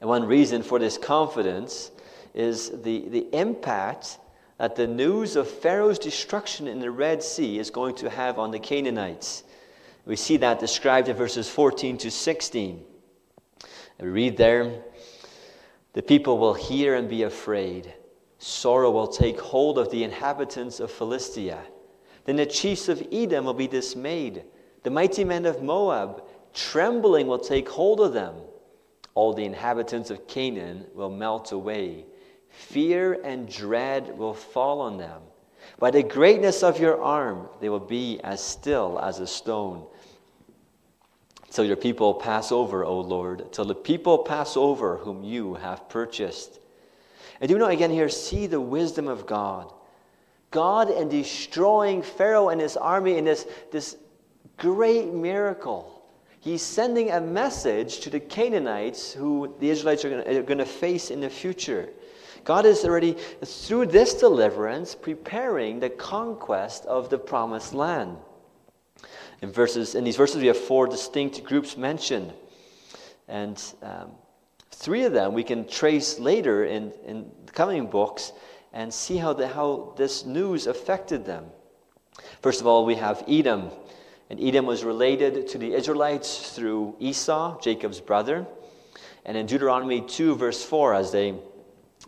And 0.00 0.08
one 0.08 0.24
reason 0.24 0.62
for 0.62 0.78
this 0.78 0.98
confidence 0.98 1.90
is 2.34 2.70
the, 2.82 3.08
the 3.08 3.26
impact 3.32 4.18
that 4.58 4.76
the 4.76 4.86
news 4.86 5.36
of 5.36 5.48
Pharaoh's 5.48 5.98
destruction 5.98 6.68
in 6.68 6.78
the 6.78 6.90
Red 6.90 7.22
Sea 7.22 7.58
is 7.58 7.70
going 7.70 7.94
to 7.96 8.10
have 8.10 8.38
on 8.38 8.50
the 8.50 8.58
Canaanites. 8.58 9.44
We 10.06 10.16
see 10.16 10.36
that 10.38 10.60
described 10.60 11.08
in 11.08 11.16
verses 11.16 11.48
14 11.48 11.98
to 11.98 12.10
16. 12.10 12.84
We 14.00 14.08
read 14.08 14.36
there 14.36 14.82
The 15.92 16.02
people 16.02 16.38
will 16.38 16.54
hear 16.54 16.94
and 16.94 17.08
be 17.08 17.22
afraid. 17.22 17.94
Sorrow 18.38 18.90
will 18.90 19.06
take 19.06 19.40
hold 19.40 19.78
of 19.78 19.90
the 19.90 20.04
inhabitants 20.04 20.80
of 20.80 20.90
Philistia. 20.90 21.60
Then 22.24 22.36
the 22.36 22.46
chiefs 22.46 22.88
of 22.88 23.06
Edom 23.12 23.44
will 23.44 23.54
be 23.54 23.68
dismayed. 23.68 24.44
The 24.82 24.90
mighty 24.90 25.24
men 25.24 25.46
of 25.46 25.62
Moab, 25.62 26.22
trembling, 26.52 27.26
will 27.26 27.38
take 27.38 27.68
hold 27.68 28.00
of 28.00 28.12
them. 28.12 28.34
All 29.14 29.32
the 29.32 29.44
inhabitants 29.44 30.10
of 30.10 30.26
Canaan 30.26 30.86
will 30.94 31.10
melt 31.10 31.52
away. 31.52 32.04
Fear 32.50 33.20
and 33.24 33.48
dread 33.48 34.16
will 34.18 34.34
fall 34.34 34.80
on 34.80 34.98
them. 34.98 35.22
By 35.78 35.90
the 35.90 36.02
greatness 36.02 36.62
of 36.62 36.78
your 36.78 37.02
arm, 37.02 37.48
they 37.60 37.68
will 37.68 37.80
be 37.80 38.20
as 38.22 38.42
still 38.42 38.98
as 38.98 39.18
a 39.18 39.26
stone. 39.26 39.86
Till 41.50 41.64
your 41.64 41.76
people 41.76 42.14
pass 42.14 42.50
over, 42.50 42.84
O 42.84 43.00
Lord, 43.00 43.52
till 43.52 43.64
the 43.64 43.74
people 43.74 44.18
pass 44.18 44.56
over 44.56 44.96
whom 44.96 45.22
you 45.22 45.54
have 45.54 45.88
purchased. 45.88 46.58
And 47.40 47.48
do 47.48 47.58
not 47.58 47.70
again 47.70 47.90
here 47.90 48.08
see 48.08 48.46
the 48.46 48.60
wisdom 48.60 49.06
of 49.06 49.26
God. 49.26 49.72
God 50.50 50.90
in 50.90 51.08
destroying 51.08 52.02
Pharaoh 52.02 52.48
and 52.48 52.60
his 52.60 52.76
army 52.76 53.18
in 53.18 53.24
this, 53.24 53.46
this 53.70 53.96
great 54.56 55.12
miracle. 55.12 55.93
He's 56.44 56.60
sending 56.60 57.10
a 57.10 57.22
message 57.22 58.00
to 58.00 58.10
the 58.10 58.20
Canaanites 58.20 59.14
who 59.14 59.54
the 59.60 59.70
Israelites 59.70 60.04
are 60.04 60.42
going 60.42 60.58
to 60.58 60.66
face 60.66 61.10
in 61.10 61.20
the 61.22 61.30
future. 61.30 61.88
God 62.44 62.66
is 62.66 62.84
already, 62.84 63.16
through 63.42 63.86
this 63.86 64.12
deliverance, 64.12 64.94
preparing 64.94 65.80
the 65.80 65.88
conquest 65.88 66.84
of 66.84 67.08
the 67.08 67.16
promised 67.16 67.72
land. 67.72 68.18
In, 69.40 69.52
verses, 69.52 69.94
in 69.94 70.04
these 70.04 70.16
verses, 70.16 70.42
we 70.42 70.48
have 70.48 70.58
four 70.58 70.86
distinct 70.86 71.42
groups 71.44 71.78
mentioned. 71.78 72.30
And 73.26 73.58
um, 73.82 74.10
three 74.70 75.04
of 75.04 75.14
them 75.14 75.32
we 75.32 75.44
can 75.44 75.66
trace 75.66 76.18
later 76.18 76.66
in, 76.66 76.92
in 77.06 77.30
the 77.46 77.52
coming 77.52 77.86
books 77.86 78.32
and 78.74 78.92
see 78.92 79.16
how, 79.16 79.32
the, 79.32 79.48
how 79.48 79.94
this 79.96 80.26
news 80.26 80.66
affected 80.66 81.24
them. 81.24 81.46
First 82.42 82.60
of 82.60 82.66
all, 82.66 82.84
we 82.84 82.96
have 82.96 83.24
Edom. 83.26 83.70
And 84.30 84.40
Edom 84.40 84.66
was 84.66 84.84
related 84.84 85.48
to 85.48 85.58
the 85.58 85.74
Israelites 85.74 86.50
through 86.50 86.96
Esau, 86.98 87.60
Jacob's 87.60 88.00
brother. 88.00 88.46
And 89.24 89.36
in 89.36 89.46
Deuteronomy 89.46 90.00
2, 90.00 90.34
verse 90.36 90.64
4, 90.64 90.94
as 90.94 91.12
they 91.12 91.34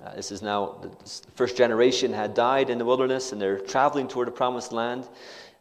uh, 0.04 0.14
this 0.14 0.30
is 0.30 0.42
now 0.42 0.78
the 0.82 0.90
first 1.34 1.56
generation 1.56 2.12
had 2.12 2.34
died 2.34 2.68
in 2.68 2.78
the 2.78 2.84
wilderness 2.84 3.32
and 3.32 3.40
they're 3.40 3.58
traveling 3.58 4.06
toward 4.06 4.28
the 4.28 4.32
promised 4.32 4.72
land. 4.72 5.08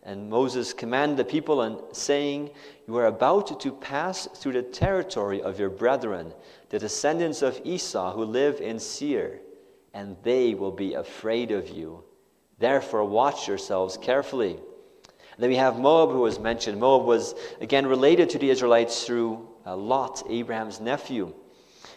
And 0.03 0.29
Moses 0.29 0.73
commanded 0.73 1.17
the 1.17 1.25
people 1.25 1.61
and 1.61 1.79
saying, 1.91 2.51
You 2.87 2.97
are 2.97 3.07
about 3.07 3.59
to 3.59 3.71
pass 3.71 4.27
through 4.35 4.53
the 4.53 4.61
territory 4.61 5.41
of 5.41 5.59
your 5.59 5.69
brethren, 5.69 6.33
the 6.69 6.77
descendants 6.77 7.41
of 7.41 7.59
Esau 7.63 8.13
who 8.13 8.23
live 8.23 8.61
in 8.61 8.77
Seir, 8.77 9.39
and 9.93 10.15
they 10.21 10.53
will 10.53 10.71
be 10.71 10.93
afraid 10.93 11.51
of 11.51 11.69
you. 11.69 12.03
Therefore, 12.59 13.03
watch 13.05 13.47
yourselves 13.47 13.97
carefully. 13.97 14.59
Then 15.37 15.49
we 15.49 15.57
have 15.57 15.79
Moab, 15.79 16.11
who 16.11 16.19
was 16.19 16.39
mentioned. 16.39 16.79
Moab 16.79 17.05
was 17.05 17.35
again 17.59 17.85
related 17.85 18.29
to 18.31 18.37
the 18.37 18.49
Israelites 18.49 19.05
through 19.05 19.47
uh, 19.65 19.75
Lot, 19.75 20.23
Abraham's 20.29 20.79
nephew. 20.79 21.33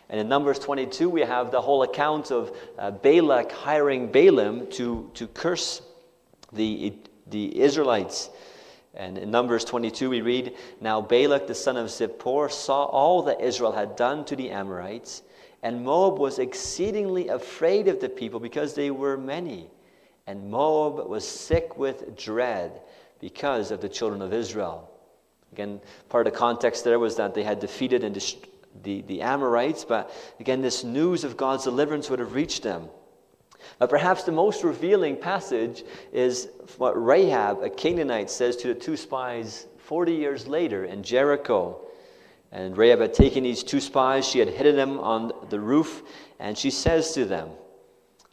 And 0.08 0.20
in 0.20 0.28
Numbers 0.28 0.58
22, 0.58 1.08
we 1.08 1.20
have 1.20 1.50
the 1.50 1.60
whole 1.60 1.82
account 1.82 2.30
of 2.30 2.56
uh, 2.78 2.90
Balak 2.90 3.52
hiring 3.52 4.10
Balaam 4.10 4.66
to, 4.72 5.10
to 5.14 5.26
curse 5.28 5.82
the, 6.52 6.94
the 7.26 7.60
Israelites. 7.60 8.30
And 8.94 9.18
in 9.18 9.30
Numbers 9.30 9.64
22, 9.64 10.10
we 10.10 10.22
read 10.22 10.56
Now 10.80 11.00
Balak 11.00 11.46
the 11.46 11.54
son 11.54 11.76
of 11.76 11.88
Zippor 11.88 12.50
saw 12.50 12.84
all 12.84 13.22
that 13.22 13.40
Israel 13.40 13.72
had 13.72 13.96
done 13.96 14.24
to 14.24 14.34
the 14.34 14.50
Amorites, 14.50 15.22
and 15.62 15.84
Moab 15.84 16.18
was 16.18 16.38
exceedingly 16.38 17.28
afraid 17.28 17.86
of 17.86 18.00
the 18.00 18.08
people 18.08 18.40
because 18.40 18.74
they 18.74 18.90
were 18.90 19.16
many. 19.16 19.68
And 20.26 20.50
Moab 20.50 21.06
was 21.08 21.26
sick 21.26 21.76
with 21.76 22.16
dread 22.16 22.80
because 23.20 23.70
of 23.70 23.80
the 23.80 23.88
children 23.88 24.22
of 24.22 24.32
Israel. 24.32 24.90
Again, 25.52 25.80
part 26.08 26.26
of 26.26 26.32
the 26.32 26.38
context 26.38 26.84
there 26.84 26.98
was 26.98 27.16
that 27.16 27.34
they 27.34 27.42
had 27.42 27.60
defeated 27.60 28.04
and 28.04 28.14
destroyed 28.14 28.48
the, 28.82 29.02
the 29.02 29.22
Amorites, 29.22 29.84
but 29.84 30.12
again, 30.40 30.62
this 30.62 30.84
news 30.84 31.24
of 31.24 31.36
God's 31.36 31.64
deliverance 31.64 32.10
would 32.10 32.18
have 32.18 32.34
reached 32.34 32.62
them. 32.62 32.88
But 33.78 33.90
perhaps 33.90 34.24
the 34.24 34.32
most 34.32 34.64
revealing 34.64 35.16
passage 35.16 35.84
is 36.12 36.48
what 36.76 36.92
Rahab, 37.02 37.62
a 37.62 37.70
Canaanite, 37.70 38.30
says 38.30 38.56
to 38.58 38.68
the 38.68 38.74
two 38.74 38.96
spies 38.96 39.66
40 39.78 40.12
years 40.12 40.46
later 40.46 40.84
in 40.84 41.02
Jericho. 41.02 41.80
And 42.50 42.76
Rahab 42.76 43.00
had 43.00 43.14
taken 43.14 43.42
these 43.42 43.62
two 43.62 43.80
spies, 43.80 44.26
she 44.26 44.38
had 44.38 44.48
hidden 44.48 44.76
them 44.76 44.98
on 45.00 45.32
the 45.50 45.60
roof, 45.60 46.02
and 46.38 46.56
she 46.56 46.70
says 46.70 47.12
to 47.12 47.24
them, 47.24 47.50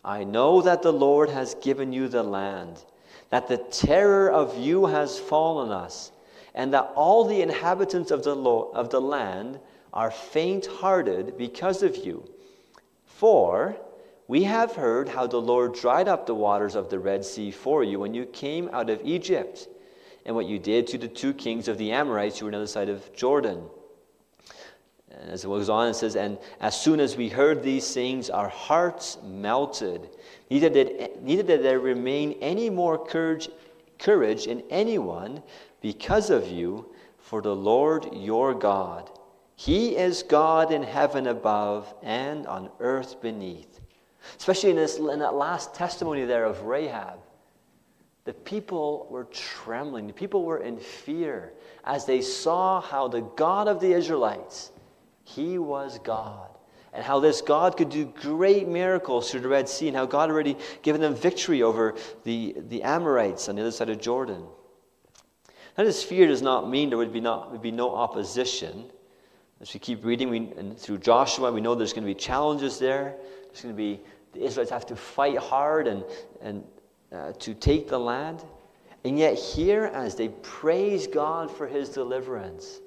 I 0.04 0.24
know 0.24 0.62
that 0.62 0.84
the 0.84 0.93
Lord 0.93 1.30
has 1.30 1.56
given 1.56 1.91
you 1.91 2.08
the 2.08 2.24
land, 2.24 2.84
that 3.29 3.47
the 3.47 3.57
terror 3.57 4.29
of 4.29 4.57
you 4.57 4.85
has 4.85 5.19
fallen 5.19 5.71
us, 5.71 6.11
and 6.53 6.73
that 6.73 6.91
all 6.95 7.25
the 7.25 7.41
inhabitants 7.41 8.11
of 8.11 8.23
the, 8.23 8.35
lo- 8.35 8.71
of 8.73 8.89
the 8.89 9.01
land 9.01 9.59
are 9.93 10.11
faint 10.11 10.65
hearted 10.65 11.38
because 11.38 11.83
of 11.83 11.97
you. 11.97 12.27
For 13.05 13.77
we 14.27 14.43
have 14.43 14.75
heard 14.75 15.09
how 15.09 15.27
the 15.27 15.41
Lord 15.41 15.73
dried 15.73 16.07
up 16.07 16.25
the 16.25 16.35
waters 16.35 16.75
of 16.75 16.89
the 16.89 16.99
Red 16.99 17.23
Sea 17.23 17.51
for 17.51 17.83
you 17.83 17.99
when 17.99 18.13
you 18.13 18.25
came 18.25 18.69
out 18.73 18.89
of 18.89 19.01
Egypt, 19.03 19.67
and 20.25 20.35
what 20.35 20.47
you 20.47 20.57
did 20.57 20.88
to 20.88 20.97
the 20.97 21.07
two 21.07 21.33
kings 21.33 21.67
of 21.67 21.77
the 21.77 21.91
Amorites 21.91 22.39
who 22.39 22.45
were 22.45 22.49
on 22.49 22.53
the 22.53 22.57
other 22.59 22.67
side 22.67 22.89
of 22.89 23.13
Jordan. 23.13 23.63
And 25.21 25.32
as 25.32 25.43
it 25.43 25.47
goes 25.47 25.69
on, 25.69 25.88
it 25.89 25.95
says, 25.95 26.15
And 26.15 26.38
as 26.60 26.80
soon 26.80 26.99
as 26.99 27.15
we 27.15 27.30
heard 27.30 27.63
these 27.63 27.93
things, 27.93 28.30
our 28.30 28.49
hearts 28.49 29.17
melted. 29.23 30.10
Neither 30.49 30.69
did, 30.69 31.21
neither 31.21 31.43
did 31.43 31.63
there 31.63 31.80
remain 31.80 32.34
any 32.41 32.69
more 32.69 33.04
courage, 33.04 33.49
courage 33.97 34.47
in 34.47 34.63
anyone 34.69 35.41
because 35.82 36.30
of 36.30 36.47
you, 36.47 36.93
for 37.17 37.41
the 37.41 37.56
Lord 37.56 38.08
your 38.13 38.54
God 38.54 39.10
he 39.56 39.95
is 39.95 40.23
God 40.23 40.71
in 40.71 40.84
heaven 40.84 41.28
above 41.28 41.93
and 42.04 42.45
on 42.45 42.69
earth 42.80 43.21
beneath. 43.21 43.80
Especially 44.38 44.71
in, 44.71 44.75
this, 44.75 44.97
in 44.97 45.19
that 45.19 45.36
last 45.36 45.73
testimony 45.73 46.25
there 46.25 46.45
of 46.45 46.63
Rahab. 46.63 47.19
The 48.25 48.34
people 48.34 49.08
were 49.10 49.25
trembling. 49.25 50.08
The 50.08 50.13
people 50.13 50.43
were 50.43 50.58
in 50.58 50.78
fear 50.78 51.54
as 51.86 52.06
they 52.06 52.21
saw 52.21 52.82
how 52.82 53.08
the 53.08 53.21
God 53.21 53.67
of 53.67 53.80
the 53.80 53.93
Israelites, 53.93 54.71
He 55.25 55.57
was 55.57 55.99
God. 55.99 56.49
And 56.93 57.03
how 57.03 57.19
this 57.19 57.41
God 57.41 57.75
could 57.75 57.89
do 57.89 58.05
great 58.05 58.69
miracles 58.69 59.29
through 59.29 59.41
the 59.41 59.49
Red 59.49 59.67
Sea, 59.67 59.89
and 59.89 59.97
how 59.97 60.05
God 60.05 60.29
already 60.29 60.55
given 60.81 61.01
them 61.01 61.13
victory 61.13 61.61
over 61.61 61.95
the, 62.23 62.55
the 62.69 62.83
Amorites 62.83 63.49
on 63.49 63.55
the 63.55 63.61
other 63.61 63.71
side 63.71 63.89
of 63.89 63.99
Jordan. 63.99 64.45
Now, 65.77 65.83
this 65.83 66.03
fear 66.03 66.25
does 66.25 66.41
not 66.41 66.69
mean 66.69 66.88
there 66.88 66.97
would 66.97 67.11
be, 67.11 67.19
not, 67.19 67.51
would 67.51 67.61
be 67.61 67.71
no 67.71 67.93
opposition. 67.93 68.85
As 69.59 69.73
we 69.73 69.79
keep 69.81 70.05
reading 70.05 70.29
we, 70.29 70.38
and 70.57 70.79
through 70.79 70.99
Joshua, 70.99 71.51
we 71.51 71.59
know 71.59 71.75
there's 71.75 71.91
going 71.91 72.07
to 72.07 72.13
be 72.13 72.17
challenges 72.17 72.79
there. 72.79 73.15
There's 73.47 73.61
going 73.61 73.73
to 73.73 73.77
be, 73.77 73.99
the 74.31 74.45
Israelites 74.45 74.71
have 74.71 74.85
to 74.85 74.95
fight 74.95 75.38
hard 75.38 75.88
and, 75.88 76.05
and 76.41 76.63
uh, 77.11 77.33
to 77.39 77.53
take 77.53 77.89
the 77.89 77.99
land. 77.99 78.45
And 79.03 79.19
yet, 79.19 79.35
here, 79.38 79.85
as 79.93 80.15
they 80.15 80.29
praise 80.29 81.07
God 81.07 81.51
for 81.51 81.67
his 81.67 81.89
deliverance, 81.89 82.79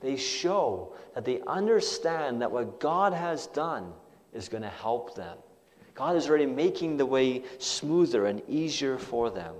they 0.00 0.16
show 0.16 0.94
that 1.14 1.24
they 1.24 1.40
understand 1.46 2.40
that 2.42 2.50
what 2.50 2.80
God 2.80 3.12
has 3.12 3.46
done 3.48 3.92
is 4.32 4.48
going 4.48 4.62
to 4.62 4.68
help 4.68 5.14
them. 5.14 5.36
God 5.94 6.16
is 6.16 6.28
already 6.28 6.46
making 6.46 6.96
the 6.96 7.06
way 7.06 7.42
smoother 7.58 8.26
and 8.26 8.42
easier 8.48 8.96
for 8.96 9.30
them. 9.30 9.54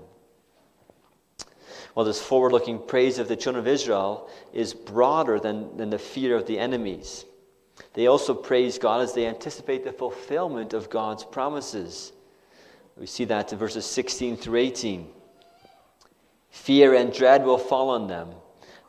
Well, 1.93 2.05
this 2.05 2.21
forward 2.21 2.53
looking 2.53 2.79
praise 2.79 3.19
of 3.19 3.27
the 3.27 3.35
children 3.35 3.63
of 3.63 3.67
Israel 3.67 4.29
is 4.53 4.73
broader 4.73 5.39
than, 5.39 5.75
than 5.77 5.89
the 5.89 5.99
fear 5.99 6.35
of 6.35 6.47
the 6.47 6.57
enemies. 6.57 7.25
They 7.93 8.07
also 8.07 8.33
praise 8.33 8.77
God 8.77 9.01
as 9.01 9.13
they 9.13 9.27
anticipate 9.27 9.83
the 9.83 9.91
fulfillment 9.91 10.73
of 10.73 10.89
God's 10.89 11.25
promises. 11.25 12.13
We 12.97 13.05
see 13.07 13.25
that 13.25 13.51
in 13.51 13.59
verses 13.59 13.85
16 13.85 14.37
through 14.37 14.59
18. 14.59 15.07
Fear 16.49 16.95
and 16.95 17.13
dread 17.13 17.43
will 17.43 17.57
fall 17.57 17.89
on 17.89 18.07
them. 18.07 18.29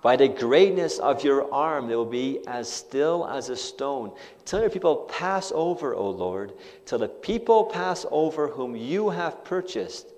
By 0.03 0.17
the 0.17 0.27
greatness 0.27 0.99
of 0.99 1.23
your 1.23 1.53
arm, 1.55 1.87
they 1.87 1.95
will 1.95 2.05
be 2.05 2.41
as 2.49 2.69
still 2.71 3.25
as 3.29 3.49
a 3.49 3.57
stone. 3.57 4.13
Till 4.45 4.61
your 4.61 4.69
people 4.69 4.97
pass 4.97 5.53
over, 5.55 5.95
O 5.95 6.11
Lord, 6.11 6.55
till 6.85 6.99
the 6.99 7.09
people 7.09 7.65
pass 7.65 8.05
over 8.11 8.49
whom 8.49 8.75
you 8.75 9.11
have 9.11 9.45
purchased, 9.45 10.13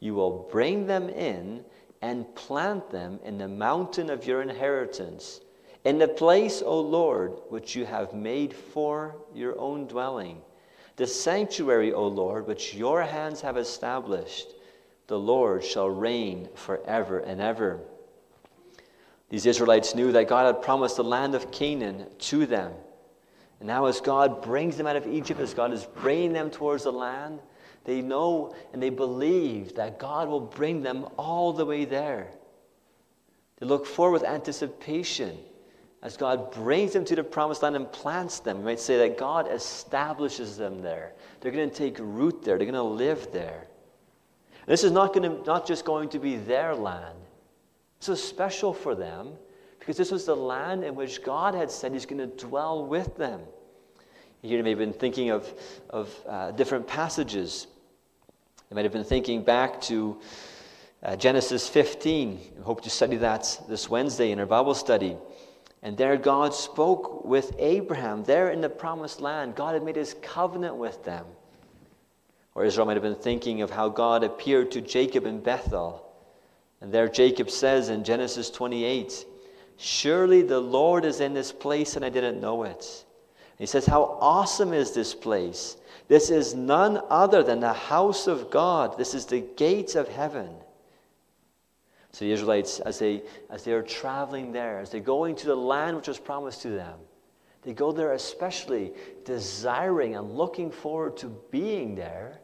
you 0.00 0.14
will 0.14 0.48
bring 0.50 0.88
them 0.88 1.08
in 1.08 1.64
and 2.02 2.34
plant 2.34 2.90
them 2.90 3.20
in 3.24 3.38
the 3.38 3.46
mountain 3.46 4.10
of 4.10 4.26
your 4.26 4.42
inheritance, 4.42 5.40
in 5.84 5.98
the 5.98 6.08
place, 6.08 6.60
O 6.60 6.80
Lord, 6.80 7.32
which 7.48 7.76
you 7.76 7.86
have 7.86 8.12
made 8.12 8.52
for 8.52 9.14
your 9.32 9.56
own 9.58 9.86
dwelling, 9.86 10.42
the 10.96 11.06
sanctuary, 11.06 11.92
O 11.92 12.08
Lord, 12.08 12.48
which 12.48 12.74
your 12.74 13.02
hands 13.02 13.40
have 13.42 13.56
established. 13.56 14.48
The 15.06 15.18
Lord 15.18 15.62
shall 15.62 15.88
reign 15.88 16.48
forever 16.56 17.20
and 17.20 17.40
ever. 17.40 17.80
These 19.30 19.46
Israelites 19.46 19.94
knew 19.94 20.12
that 20.12 20.28
God 20.28 20.46
had 20.46 20.62
promised 20.62 20.96
the 20.96 21.04
land 21.04 21.34
of 21.34 21.50
Canaan 21.50 22.06
to 22.18 22.46
them. 22.46 22.72
And 23.60 23.66
now, 23.66 23.86
as 23.86 24.00
God 24.00 24.42
brings 24.42 24.76
them 24.76 24.86
out 24.86 24.96
of 24.96 25.06
Egypt, 25.06 25.40
as 25.40 25.52
God 25.52 25.72
is 25.72 25.84
bringing 25.84 26.32
them 26.32 26.50
towards 26.50 26.84
the 26.84 26.92
land, 26.92 27.40
they 27.84 28.00
know 28.00 28.54
and 28.72 28.82
they 28.82 28.90
believe 28.90 29.74
that 29.74 29.98
God 29.98 30.28
will 30.28 30.40
bring 30.40 30.82
them 30.82 31.06
all 31.16 31.52
the 31.52 31.66
way 31.66 31.84
there. 31.84 32.30
They 33.58 33.66
look 33.66 33.86
forward 33.86 34.20
with 34.20 34.24
anticipation 34.24 35.36
as 36.02 36.16
God 36.16 36.52
brings 36.52 36.92
them 36.92 37.04
to 37.06 37.16
the 37.16 37.24
promised 37.24 37.62
land 37.62 37.74
and 37.74 37.90
plants 37.90 38.38
them. 38.38 38.58
We 38.58 38.64
might 38.64 38.80
say 38.80 38.98
that 38.98 39.18
God 39.18 39.50
establishes 39.50 40.56
them 40.56 40.80
there. 40.80 41.12
They're 41.40 41.50
going 41.50 41.68
to 41.68 41.74
take 41.74 41.96
root 41.98 42.44
there, 42.44 42.56
they're 42.56 42.70
going 42.70 42.74
to 42.74 42.82
live 42.82 43.32
there. 43.32 43.66
And 44.60 44.68
this 44.68 44.84
is 44.84 44.92
not, 44.92 45.12
going 45.12 45.28
to, 45.28 45.44
not 45.44 45.66
just 45.66 45.84
going 45.84 46.08
to 46.10 46.18
be 46.18 46.36
their 46.36 46.74
land, 46.74 47.18
this 47.98 48.08
was 48.08 48.22
special 48.22 48.72
for 48.72 48.94
them 48.94 49.32
because 49.78 49.96
this 49.96 50.10
was 50.10 50.26
the 50.26 50.36
land 50.36 50.84
in 50.84 50.94
which 50.94 51.22
God 51.22 51.54
had 51.54 51.70
said 51.70 51.92
He's 51.92 52.06
going 52.06 52.18
to 52.18 52.46
dwell 52.46 52.84
with 52.86 53.16
them. 53.16 53.40
You 54.42 54.62
may 54.62 54.70
have 54.70 54.78
been 54.78 54.92
thinking 54.92 55.30
of, 55.30 55.52
of 55.90 56.14
uh, 56.28 56.52
different 56.52 56.86
passages. 56.86 57.66
You 58.70 58.76
might 58.76 58.84
have 58.84 58.92
been 58.92 59.02
thinking 59.02 59.42
back 59.42 59.80
to 59.82 60.20
uh, 61.02 61.16
Genesis 61.16 61.68
15. 61.68 62.38
We 62.56 62.62
hope 62.62 62.82
to 62.82 62.90
study 62.90 63.16
that 63.16 63.60
this 63.68 63.88
Wednesday 63.88 64.30
in 64.30 64.38
our 64.38 64.46
Bible 64.46 64.74
study. 64.74 65.16
And 65.82 65.96
there 65.96 66.16
God 66.16 66.54
spoke 66.54 67.24
with 67.24 67.54
Abraham, 67.58 68.24
there 68.24 68.50
in 68.50 68.60
the 68.60 68.68
promised 68.68 69.20
land. 69.20 69.54
God 69.54 69.74
had 69.74 69.82
made 69.82 69.96
his 69.96 70.14
covenant 70.22 70.76
with 70.76 71.04
them. 71.04 71.24
Or 72.54 72.64
Israel 72.64 72.86
might 72.86 72.94
have 72.94 73.02
been 73.02 73.14
thinking 73.14 73.62
of 73.62 73.70
how 73.70 73.88
God 73.88 74.24
appeared 74.24 74.70
to 74.72 74.80
Jacob 74.80 75.24
in 75.24 75.40
Bethel. 75.40 76.07
And 76.80 76.92
there 76.92 77.08
Jacob 77.08 77.50
says 77.50 77.88
in 77.88 78.04
Genesis 78.04 78.50
28, 78.50 79.26
Surely 79.76 80.42
the 80.42 80.60
Lord 80.60 81.04
is 81.04 81.20
in 81.20 81.34
this 81.34 81.52
place 81.52 81.96
and 81.96 82.04
I 82.04 82.08
didn't 82.08 82.40
know 82.40 82.64
it. 82.64 83.04
He 83.58 83.66
says, 83.66 83.86
How 83.86 84.18
awesome 84.20 84.72
is 84.72 84.92
this 84.92 85.14
place! 85.14 85.76
This 86.06 86.30
is 86.30 86.54
none 86.54 87.00
other 87.10 87.42
than 87.42 87.60
the 87.60 87.72
house 87.72 88.26
of 88.26 88.50
God. 88.50 88.96
This 88.96 89.14
is 89.14 89.26
the 89.26 89.40
gates 89.56 89.94
of 89.94 90.08
heaven. 90.08 90.54
So 92.12 92.24
the 92.24 92.32
Israelites, 92.32 92.80
as 92.80 92.98
they, 92.98 93.22
as 93.50 93.64
they 93.64 93.72
are 93.72 93.82
traveling 93.82 94.52
there, 94.52 94.78
as 94.78 94.90
they're 94.90 95.00
going 95.00 95.36
to 95.36 95.46
the 95.46 95.56
land 95.56 95.96
which 95.96 96.08
was 96.08 96.18
promised 96.18 96.62
to 96.62 96.70
them, 96.70 96.98
they 97.62 97.74
go 97.74 97.92
there 97.92 98.12
especially 98.12 98.92
desiring 99.24 100.16
and 100.16 100.32
looking 100.32 100.70
forward 100.70 101.16
to 101.18 101.26
being 101.50 101.94
there, 101.94 102.40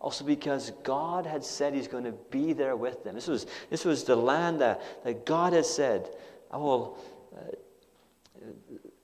also 0.00 0.24
because 0.24 0.72
God 0.82 1.26
had 1.26 1.44
said 1.44 1.74
He's 1.74 1.88
going 1.88 2.04
to 2.04 2.14
be 2.30 2.52
there 2.52 2.76
with 2.76 3.04
them. 3.04 3.14
This 3.14 3.26
was, 3.26 3.46
this 3.70 3.84
was 3.84 4.04
the 4.04 4.16
land 4.16 4.60
that, 4.60 4.82
that 5.04 5.26
God 5.26 5.52
had 5.52 5.66
said, 5.66 6.10
I 6.50 6.56
will. 6.56 6.98
Uh, 7.36 7.56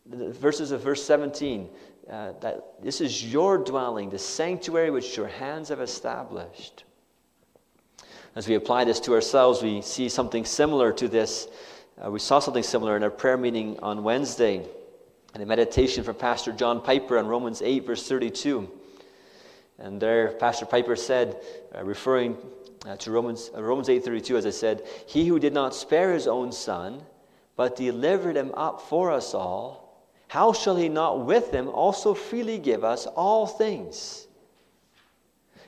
the 0.07 0.31
verses 0.31 0.72
of 0.72 0.83
verse 0.83 1.02
17 1.02 1.70
uh, 2.11 2.33
that 2.40 2.83
this 2.83 3.00
is 3.00 3.24
your 3.33 3.59
dwelling, 3.59 4.11
the 4.11 4.18
sanctuary 4.18 4.90
which 4.90 5.16
your 5.16 5.28
hands 5.28 5.68
have 5.68 5.81
established. 5.81 6.85
As 8.35 8.48
we 8.48 8.55
apply 8.55 8.85
this 8.85 8.98
to 9.00 9.14
ourselves, 9.14 9.62
we 9.62 9.83
see 9.83 10.09
something 10.09 10.44
similar 10.44 10.92
to 10.94 11.07
this. 11.07 11.48
Uh, 12.05 12.11
we 12.11 12.18
saw 12.18 12.38
something 12.38 12.62
similar 12.62 12.96
in 12.96 13.02
our 13.02 13.11
prayer 13.11 13.37
meeting 13.37 13.78
on 13.81 14.02
Wednesday, 14.02 14.66
in 15.35 15.40
a 15.40 15.46
meditation 15.46 16.02
from 16.02 16.16
Pastor 16.16 16.50
John 16.52 16.81
Piper 16.81 17.18
on 17.18 17.26
Romans 17.26 17.62
8, 17.62 17.87
verse 17.87 18.09
32. 18.09 18.68
And 19.79 20.01
there, 20.01 20.29
Pastor 20.29 20.67
Piper 20.67 20.97
said, 20.97 21.41
uh, 21.75 21.85
referring 21.85 22.37
uh, 22.87 22.97
to 22.97 23.11
Romans, 23.11 23.51
uh, 23.57 23.63
Romans 23.63 23.89
8:32, 23.89 24.37
as 24.37 24.47
I 24.47 24.51
said, 24.51 24.87
"He 25.07 25.27
who 25.27 25.39
did 25.39 25.53
not 25.53 25.75
spare 25.75 26.13
his 26.13 26.27
own 26.27 26.53
son, 26.53 27.03
but 27.57 27.77
delivered 27.77 28.37
him 28.37 28.53
up 28.55 28.81
for 28.81 29.11
us 29.11 29.35
all, 29.35 30.05
how 30.29 30.53
shall 30.53 30.77
he 30.77 30.89
not 30.89 31.25
with 31.25 31.53
him 31.53 31.69
also 31.69 32.15
freely 32.15 32.59
give 32.59 32.85
us 32.85 33.07
all 33.07 33.47
things?" 33.47 34.27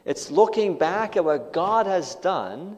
It's 0.05 0.31
looking 0.31 0.77
back 0.77 1.17
at 1.17 1.25
what 1.25 1.53
God 1.53 1.87
has 1.87 2.15
done 2.17 2.77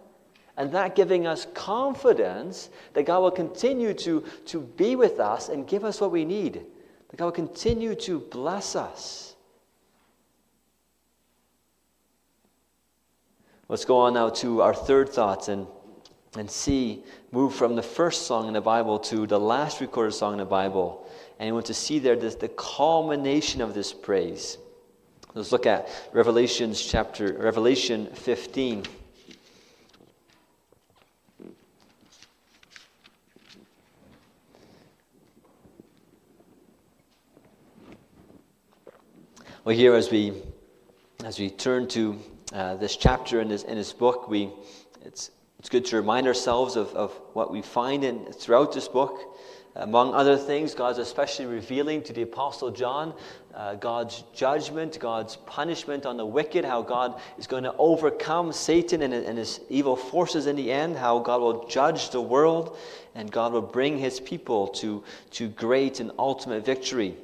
and 0.56 0.72
that 0.72 0.94
giving 0.94 1.26
us 1.26 1.46
confidence 1.54 2.70
that 2.94 3.04
God 3.04 3.20
will 3.20 3.30
continue 3.30 3.92
to, 3.94 4.24
to 4.46 4.60
be 4.60 4.96
with 4.96 5.20
us 5.20 5.48
and 5.48 5.66
give 5.66 5.84
us 5.84 6.00
what 6.00 6.10
we 6.10 6.24
need, 6.24 6.64
that 7.08 7.16
God 7.16 7.26
will 7.26 7.32
continue 7.32 7.94
to 7.96 8.20
bless 8.20 8.74
us. 8.74 9.35
Let's 13.68 13.84
go 13.84 13.98
on 13.98 14.14
now 14.14 14.28
to 14.28 14.62
our 14.62 14.72
third 14.72 15.08
thoughts 15.08 15.48
and, 15.48 15.66
and 16.38 16.48
see, 16.48 17.02
move 17.32 17.52
from 17.52 17.74
the 17.74 17.82
first 17.82 18.26
song 18.26 18.46
in 18.46 18.54
the 18.54 18.60
Bible 18.60 19.00
to 19.00 19.26
the 19.26 19.40
last 19.40 19.80
recorded 19.80 20.12
song 20.12 20.34
in 20.34 20.38
the 20.38 20.44
Bible. 20.44 21.04
And 21.40 21.48
you 21.48 21.54
want 21.54 21.66
to 21.66 21.74
see 21.74 21.98
there 21.98 22.14
this, 22.14 22.36
the 22.36 22.48
culmination 22.48 23.60
of 23.60 23.74
this 23.74 23.92
praise. 23.92 24.58
Let's 25.34 25.50
look 25.50 25.66
at 25.66 25.88
Revelations 26.12 26.80
chapter 26.80 27.32
Revelation 27.32 28.06
15. 28.06 28.84
Well, 39.64 39.74
here 39.74 39.96
as 39.96 40.12
we 40.12 40.32
as 41.24 41.40
we 41.40 41.50
turn 41.50 41.88
to 41.88 42.16
uh, 42.56 42.74
this 42.76 42.96
chapter 42.96 43.40
in 43.40 43.48
this 43.48 43.64
in 43.64 43.76
this 43.76 43.92
book, 43.92 44.28
we 44.28 44.50
it's 45.04 45.30
it's 45.58 45.68
good 45.68 45.84
to 45.86 45.96
remind 45.96 46.26
ourselves 46.26 46.76
of, 46.76 46.88
of 46.94 47.12
what 47.34 47.50
we 47.50 47.60
find 47.60 48.02
in 48.02 48.32
throughout 48.32 48.72
this 48.72 48.88
book. 48.88 49.20
Among 49.74 50.14
other 50.14 50.38
things, 50.38 50.74
God's 50.74 50.98
especially 50.98 51.44
revealing 51.44 52.02
to 52.04 52.14
the 52.14 52.22
Apostle 52.22 52.70
John 52.70 53.12
uh, 53.54 53.74
God's 53.74 54.24
judgment, 54.34 54.98
God's 54.98 55.36
punishment 55.36 56.06
on 56.06 56.16
the 56.16 56.24
wicked, 56.24 56.64
how 56.64 56.80
God 56.80 57.20
is 57.38 57.46
going 57.46 57.64
to 57.64 57.74
overcome 57.76 58.52
Satan 58.52 59.02
and, 59.02 59.12
and 59.12 59.36
his 59.36 59.60
evil 59.68 59.96
forces 59.96 60.46
in 60.46 60.56
the 60.56 60.72
end, 60.72 60.96
how 60.96 61.18
God 61.18 61.42
will 61.42 61.66
judge 61.66 62.10
the 62.10 62.20
world, 62.22 62.78
and 63.14 63.30
God 63.30 63.52
will 63.52 63.62
bring 63.62 63.98
his 63.98 64.18
people 64.18 64.68
to, 64.68 65.04
to 65.32 65.48
great 65.48 66.00
and 66.00 66.10
ultimate 66.18 66.64
victory. 66.64 67.16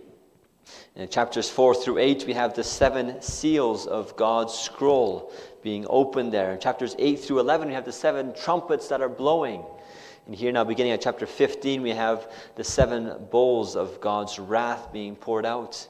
In 0.95 1.09
chapters 1.09 1.49
4 1.49 1.75
through 1.75 1.99
8, 1.99 2.25
we 2.27 2.35
have 2.35 2.53
the 2.53 2.63
seven 2.63 3.23
seals 3.23 3.87
of 3.87 4.15
God's 4.15 4.53
scroll 4.53 5.33
being 5.63 5.87
opened 5.89 6.33
there. 6.33 6.53
In 6.53 6.61
chapters 6.61 6.95
8 6.99 7.19
through 7.19 7.41
11, 7.41 7.69
we 7.69 7.75
have 7.75 7.87
the 7.87 7.93
seven 7.93 8.35
trumpets 8.35 8.89
that 8.89 9.01
are 9.01 9.09
blowing. 9.09 9.65
And 10.27 10.35
here 10.35 10.53
now, 10.53 10.65
beginning 10.65 10.93
at 10.93 11.01
chapter 11.01 11.25
15, 11.25 11.81
we 11.81 11.91
have 11.91 12.31
the 12.57 12.65
seven 12.65 13.27
bowls 13.31 13.75
of 13.75 14.03
God's 14.03 14.39
wrath 14.39 14.93
being 14.93 15.17
poured 15.17 15.47
out. 15.47 15.89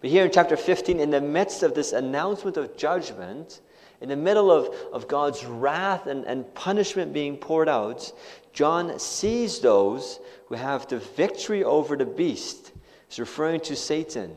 But 0.00 0.10
here 0.10 0.24
in 0.24 0.32
chapter 0.32 0.56
15, 0.56 0.98
in 0.98 1.10
the 1.10 1.20
midst 1.20 1.62
of 1.62 1.74
this 1.74 1.92
announcement 1.92 2.56
of 2.56 2.76
judgment, 2.76 3.60
in 4.00 4.08
the 4.08 4.16
middle 4.16 4.50
of, 4.50 4.74
of 4.92 5.06
God's 5.06 5.44
wrath 5.44 6.08
and, 6.08 6.24
and 6.24 6.52
punishment 6.54 7.12
being 7.12 7.36
poured 7.36 7.68
out, 7.68 8.12
John 8.52 8.98
sees 8.98 9.60
those 9.60 10.18
who 10.48 10.56
have 10.56 10.88
the 10.88 10.98
victory 10.98 11.62
over 11.62 11.96
the 11.96 12.04
beast. 12.04 12.71
He's 13.12 13.18
referring 13.18 13.60
to 13.60 13.76
Satan. 13.76 14.34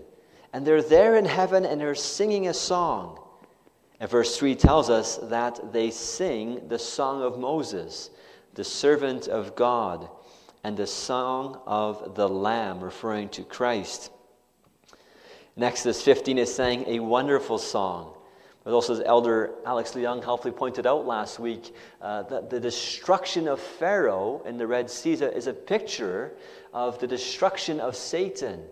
And 0.51 0.67
they're 0.67 0.81
there 0.81 1.15
in 1.15 1.23
heaven 1.23 1.63
and 1.65 1.79
they're 1.79 1.95
singing 1.95 2.49
a 2.49 2.53
song. 2.53 3.21
And 4.01 4.09
verse 4.09 4.37
3 4.37 4.53
tells 4.55 4.89
us 4.89 5.15
that 5.23 5.71
they 5.71 5.91
sing 5.91 6.67
the 6.67 6.77
song 6.77 7.21
of 7.21 7.39
Moses 7.39 8.09
the 8.53 8.65
servant 8.65 9.27
of 9.29 9.55
God, 9.55 10.09
and 10.63 10.75
the 10.75 10.87
song 10.87 11.61
of 11.65 12.15
the 12.15 12.27
Lamb, 12.27 12.81
referring 12.81 13.29
to 13.29 13.43
Christ. 13.43 14.11
In 15.55 15.63
Exodus 15.63 16.01
15 16.01 16.37
is 16.37 16.53
saying 16.53 16.85
a 16.87 16.99
wonderful 16.99 17.57
song. 17.57 18.14
But 18.65 18.73
also, 18.73 18.93
as 18.93 19.01
Elder 19.05 19.53
Alex 19.63 19.91
Leung 19.91 20.23
helpfully 20.23 20.51
pointed 20.51 20.87
out 20.87 21.05
last 21.05 21.39
week, 21.39 21.73
uh, 22.01 22.23
that 22.23 22.49
the 22.49 22.59
destruction 22.59 23.47
of 23.47 23.61
Pharaoh 23.61 24.41
in 24.43 24.57
the 24.57 24.65
Red 24.65 24.89
Sea 24.89 25.13
is 25.13 25.45
a 25.45 25.53
picture 25.53 26.33
of 26.73 26.99
the 26.99 27.05
destruction 27.05 27.79
of 27.79 27.95
Satan 27.95 28.63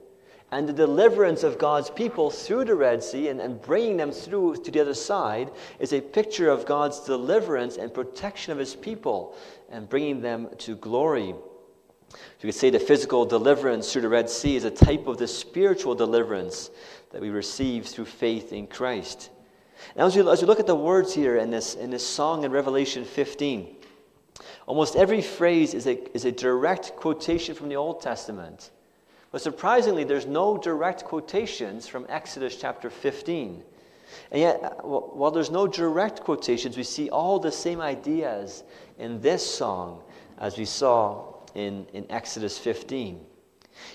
and 0.53 0.67
the 0.67 0.73
deliverance 0.73 1.43
of 1.43 1.57
God's 1.57 1.91
people 1.91 2.29
through 2.29 2.65
the 2.65 2.75
Red 2.75 3.03
Sea 3.03 3.29
and, 3.29 3.39
and 3.39 3.61
bringing 3.61 3.97
them 3.97 4.11
through 4.11 4.57
to 4.57 4.71
the 4.71 4.81
other 4.81 4.93
side 4.93 5.51
is 5.79 5.93
a 5.93 6.01
picture 6.01 6.49
of 6.49 6.65
God's 6.65 6.99
deliverance 7.01 7.77
and 7.77 7.93
protection 7.93 8.51
of 8.51 8.59
his 8.59 8.75
people 8.75 9.35
and 9.69 9.89
bringing 9.89 10.21
them 10.21 10.49
to 10.59 10.75
glory. 10.75 11.27
You 11.27 11.37
could 12.41 12.53
say 12.53 12.69
the 12.69 12.79
physical 12.79 13.25
deliverance 13.25 13.91
through 13.91 14.03
the 14.03 14.09
Red 14.09 14.29
Sea 14.29 14.55
is 14.55 14.63
a 14.63 14.71
type 14.71 15.07
of 15.07 15.17
the 15.17 15.27
spiritual 15.27 15.95
deliverance 15.95 16.69
that 17.11 17.21
we 17.21 17.29
receive 17.29 17.85
through 17.85 18.05
faith 18.05 18.53
in 18.53 18.67
Christ. 18.67 19.31
Now, 19.95 20.05
as 20.05 20.15
you, 20.15 20.29
as 20.29 20.41
we 20.41 20.47
look 20.47 20.59
at 20.59 20.67
the 20.67 20.75
words 20.75 21.13
here 21.13 21.37
in 21.37 21.49
this, 21.51 21.75
in 21.75 21.91
this 21.91 22.05
song 22.05 22.43
in 22.43 22.51
Revelation 22.51 23.05
15, 23.05 23.75
almost 24.65 24.95
every 24.95 25.21
phrase 25.21 25.73
is 25.73 25.87
a, 25.87 26.15
is 26.15 26.25
a 26.25 26.31
direct 26.31 26.95
quotation 26.95 27.55
from 27.55 27.69
the 27.69 27.75
Old 27.75 28.01
Testament. 28.01 28.71
But 29.31 29.41
surprisingly, 29.41 30.03
there's 30.03 30.27
no 30.27 30.57
direct 30.57 31.05
quotations 31.05 31.87
from 31.87 32.05
Exodus 32.07 32.55
chapter 32.55 32.89
15. 32.89 33.63
And 34.31 34.41
yet, 34.41 34.63
uh, 34.63 34.69
while 34.83 35.31
there's 35.31 35.51
no 35.51 35.67
direct 35.67 36.21
quotations, 36.21 36.77
we 36.77 36.83
see 36.83 37.09
all 37.09 37.39
the 37.39 37.51
same 37.51 37.81
ideas 37.81 38.63
in 38.99 39.19
this 39.21 39.45
song 39.45 40.03
as 40.37 40.57
we 40.57 40.65
saw 40.65 41.33
in, 41.55 41.87
in 41.93 42.05
Exodus 42.11 42.57
15. 42.57 43.25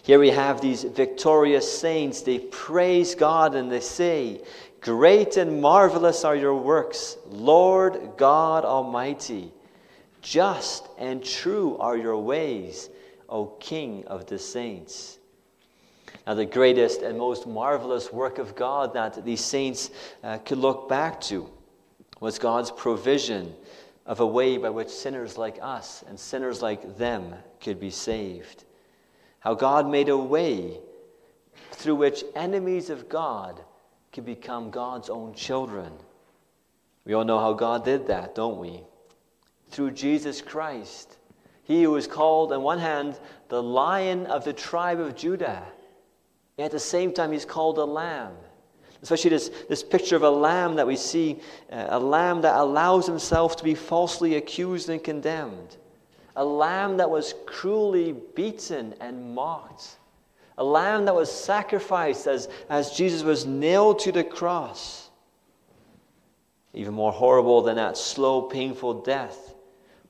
Here 0.03 0.19
we 0.19 0.31
have 0.31 0.61
these 0.61 0.83
victorious 0.83 1.81
saints. 1.81 2.23
They 2.23 2.41
praise 2.41 3.15
God 3.15 3.55
and 3.55 3.71
they 3.71 3.81
say, 3.81 4.43
Great 4.81 5.37
and 5.37 5.61
marvelous 5.61 6.25
are 6.25 6.37
your 6.37 6.55
works, 6.55 7.17
Lord 7.27 8.13
God 8.17 8.65
Almighty. 8.65 9.53
Just 10.23 10.89
and 10.99 11.25
true 11.25 11.77
are 11.79 11.97
your 11.97 12.19
ways, 12.19 12.91
O 13.29 13.47
King 13.47 14.05
of 14.07 14.27
the 14.27 14.39
saints. 14.39 15.19
Now, 16.27 16.35
the 16.35 16.47
greatest 16.47 17.03
and 17.03 17.19
most 17.19 17.47
marvelous 17.47 18.13
work 18.13 18.39
of 18.39 18.55
God 18.55 18.95
that 18.95 19.25
these 19.25 19.45
saints 19.45 19.91
uh, 20.23 20.39
could 20.39 20.59
look 20.59 20.89
back 20.89 21.21
to 21.23 21.49
was 22.21 22.39
God's 22.39 22.71
provision 22.71 23.55
of 24.07 24.21
a 24.21 24.27
way 24.27 24.57
by 24.59 24.71
which 24.71 24.89
sinners 24.89 25.37
like 25.37 25.59
us 25.61 26.05
and 26.09 26.19
sinners 26.19 26.63
like 26.63 26.97
them 26.99 27.35
could 27.61 27.81
be 27.81 27.91
saved. 27.91 28.65
How 29.41 29.55
God 29.55 29.89
made 29.89 30.09
a 30.09 30.17
way 30.17 30.79
through 31.73 31.97
which 31.97 32.25
enemies 32.35 32.91
of 32.91 33.09
God 33.09 33.61
could 34.13 34.25
become 34.25 34.71
God's 34.71 35.11
own 35.11 35.35
children. 35.35 35.93
We 37.05 37.15
all 37.15 37.25
know 37.25 37.39
how 37.39 37.53
God 37.53 37.85
did 37.85 38.07
that, 38.09 38.35
don't 38.35 38.59
we? 38.59 38.83
Through 39.71 39.93
Jesus 39.93 40.41
Christ. 40.41 41.17
He 41.65 41.83
who 41.83 41.97
is 41.97 42.07
called, 42.07 42.53
on 42.53 42.63
one 42.63 42.79
hand, 42.79 43.19
the 43.49 43.63
lion 43.63 44.27
of 44.27 44.45
the 44.45 44.53
tribe 44.53 45.01
of 45.01 45.17
Judah, 45.17 45.63
and 46.57 46.65
at 46.65 46.73
the 46.73 46.81
same 46.81 47.13
time, 47.13 47.31
he's 47.31 47.45
called 47.45 47.79
a 47.79 47.85
lamb. 47.85 48.33
Especially 49.01 49.31
this, 49.31 49.51
this 49.69 49.85
picture 49.85 50.17
of 50.17 50.25
a 50.25 50.31
lamb 50.31 50.75
that 50.75 50.87
we 50.87 50.97
see, 50.97 51.41
uh, 51.71 51.87
a 51.91 52.01
lamb 52.01 52.41
that 52.41 52.57
allows 52.57 53.07
himself 53.07 53.55
to 53.57 53.65
be 53.65 53.75
falsely 53.75 54.35
accused 54.35 54.89
and 54.89 55.05
condemned. 55.05 55.77
A 56.35 56.45
lamb 56.45 56.97
that 56.97 57.09
was 57.09 57.35
cruelly 57.47 58.13
beaten 58.35 58.95
and 59.01 59.35
mocked 59.35 59.98
a 60.59 60.65
lamb 60.65 61.05
that 61.05 61.15
was 61.15 61.31
sacrificed 61.31 62.27
as, 62.27 62.49
as 62.69 62.91
Jesus 62.91 63.23
was 63.23 63.47
nailed 63.47 64.01
to 64.01 64.13
the 64.13 64.25
cross. 64.25 65.09
Even 66.75 66.93
more 66.95 67.13
horrible 67.13 67.63
than 67.63 67.77
that 67.77 67.97
slow, 67.97 68.43
painful 68.43 69.03
death 69.03 69.55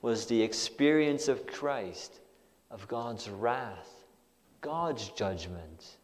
was 0.01 0.25
the 0.25 0.41
experience 0.41 1.27
of 1.27 1.45
Christ, 1.45 2.19
of 2.71 2.87
God's 2.87 3.29
wrath, 3.29 3.89
God's 4.61 5.09
judgment. 5.09 5.97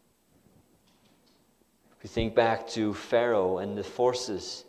If 1.98 2.04
you 2.04 2.10
think 2.10 2.36
back 2.36 2.68
to 2.70 2.94
Pharaoh 2.94 3.58
and 3.58 3.76
the 3.76 3.84
forces, 3.84 4.64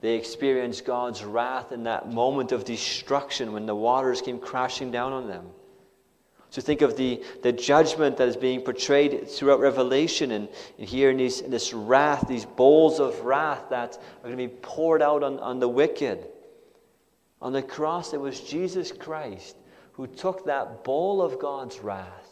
they 0.00 0.16
experienced 0.16 0.84
God's 0.84 1.24
wrath 1.24 1.70
in 1.70 1.84
that 1.84 2.10
moment 2.10 2.50
of 2.50 2.64
destruction 2.64 3.52
when 3.52 3.66
the 3.66 3.76
waters 3.76 4.20
came 4.20 4.40
crashing 4.40 4.90
down 4.90 5.12
on 5.12 5.28
them. 5.28 5.46
So 6.54 6.62
think 6.62 6.82
of 6.82 6.96
the, 6.96 7.20
the 7.42 7.50
judgment 7.50 8.16
that 8.18 8.28
is 8.28 8.36
being 8.36 8.60
portrayed 8.60 9.28
throughout 9.28 9.58
Revelation 9.58 10.30
and, 10.30 10.48
and 10.78 10.88
here 10.88 11.10
in, 11.10 11.16
these, 11.16 11.40
in 11.40 11.50
this 11.50 11.74
wrath, 11.74 12.28
these 12.28 12.44
bowls 12.44 13.00
of 13.00 13.22
wrath 13.22 13.64
that 13.70 13.98
are 14.22 14.30
going 14.30 14.38
to 14.38 14.46
be 14.46 14.54
poured 14.62 15.02
out 15.02 15.24
on, 15.24 15.40
on 15.40 15.58
the 15.58 15.66
wicked. 15.66 16.28
On 17.42 17.52
the 17.52 17.60
cross, 17.60 18.14
it 18.14 18.20
was 18.20 18.38
Jesus 18.38 18.92
Christ 18.92 19.56
who 19.94 20.06
took 20.06 20.46
that 20.46 20.84
bowl 20.84 21.20
of 21.20 21.40
God's 21.40 21.80
wrath. 21.80 22.28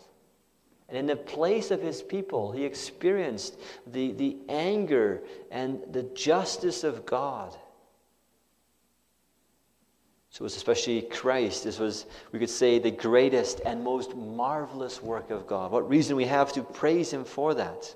And 0.89 0.97
in 0.97 1.07
the 1.07 1.17
place 1.17 1.73
of 1.73 1.83
his 1.83 2.01
people, 2.01 2.53
he 2.53 2.65
experienced 2.65 3.59
the, 3.89 4.13
the 4.13 4.37
anger 4.49 5.25
and 5.51 5.81
the 5.91 6.05
justice 6.05 6.85
of 6.85 7.05
God. 7.05 7.57
So 10.33 10.41
it 10.41 10.45
was 10.45 10.57
especially 10.57 11.03
Christ. 11.03 11.63
This 11.63 11.79
was, 11.79 12.07
we 12.33 12.39
could 12.39 12.49
say, 12.49 12.79
the 12.79 12.91
greatest 12.91 13.61
and 13.67 13.85
most 13.85 14.17
marvelous 14.17 15.03
work 15.03 15.31
of 15.31 15.47
God. 15.47 15.71
What 15.71 15.87
reason 15.91 16.17
we 16.17 16.25
have 16.25 16.55
to 16.55 16.63
praise 16.63 17.13
Him 17.13 17.23
for 17.27 17.53
that? 17.53 17.95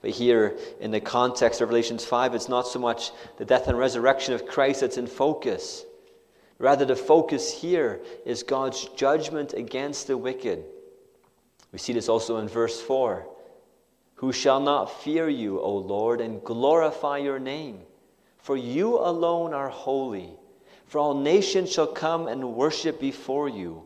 But 0.00 0.12
here, 0.12 0.56
in 0.80 0.90
the 0.90 1.00
context 1.00 1.60
of 1.60 1.68
Revelations 1.68 2.06
5, 2.06 2.34
it's 2.34 2.48
not 2.48 2.66
so 2.66 2.78
much 2.78 3.10
the 3.36 3.44
death 3.44 3.68
and 3.68 3.76
resurrection 3.76 4.32
of 4.32 4.46
Christ 4.46 4.80
that's 4.80 4.96
in 4.96 5.06
focus. 5.06 5.84
Rather, 6.58 6.86
the 6.86 6.96
focus 6.96 7.52
here 7.52 8.00
is 8.24 8.42
God's 8.42 8.86
judgment 8.96 9.52
against 9.52 10.06
the 10.06 10.16
wicked. 10.16 10.64
We 11.72 11.78
see 11.78 11.92
this 11.92 12.08
also 12.08 12.38
in 12.38 12.48
verse 12.48 12.80
4 12.80 13.26
Who 14.14 14.32
shall 14.32 14.60
not 14.60 15.02
fear 15.02 15.28
you, 15.28 15.60
O 15.60 15.76
Lord, 15.76 16.22
and 16.22 16.42
glorify 16.42 17.18
your 17.18 17.38
name? 17.38 17.80
For 18.38 18.56
you 18.56 18.98
alone 18.98 19.52
are 19.52 19.68
holy. 19.68 20.38
For 20.86 20.98
all 20.98 21.14
nations 21.14 21.72
shall 21.72 21.88
come 21.88 22.28
and 22.28 22.54
worship 22.54 23.00
before 23.00 23.48
you, 23.48 23.82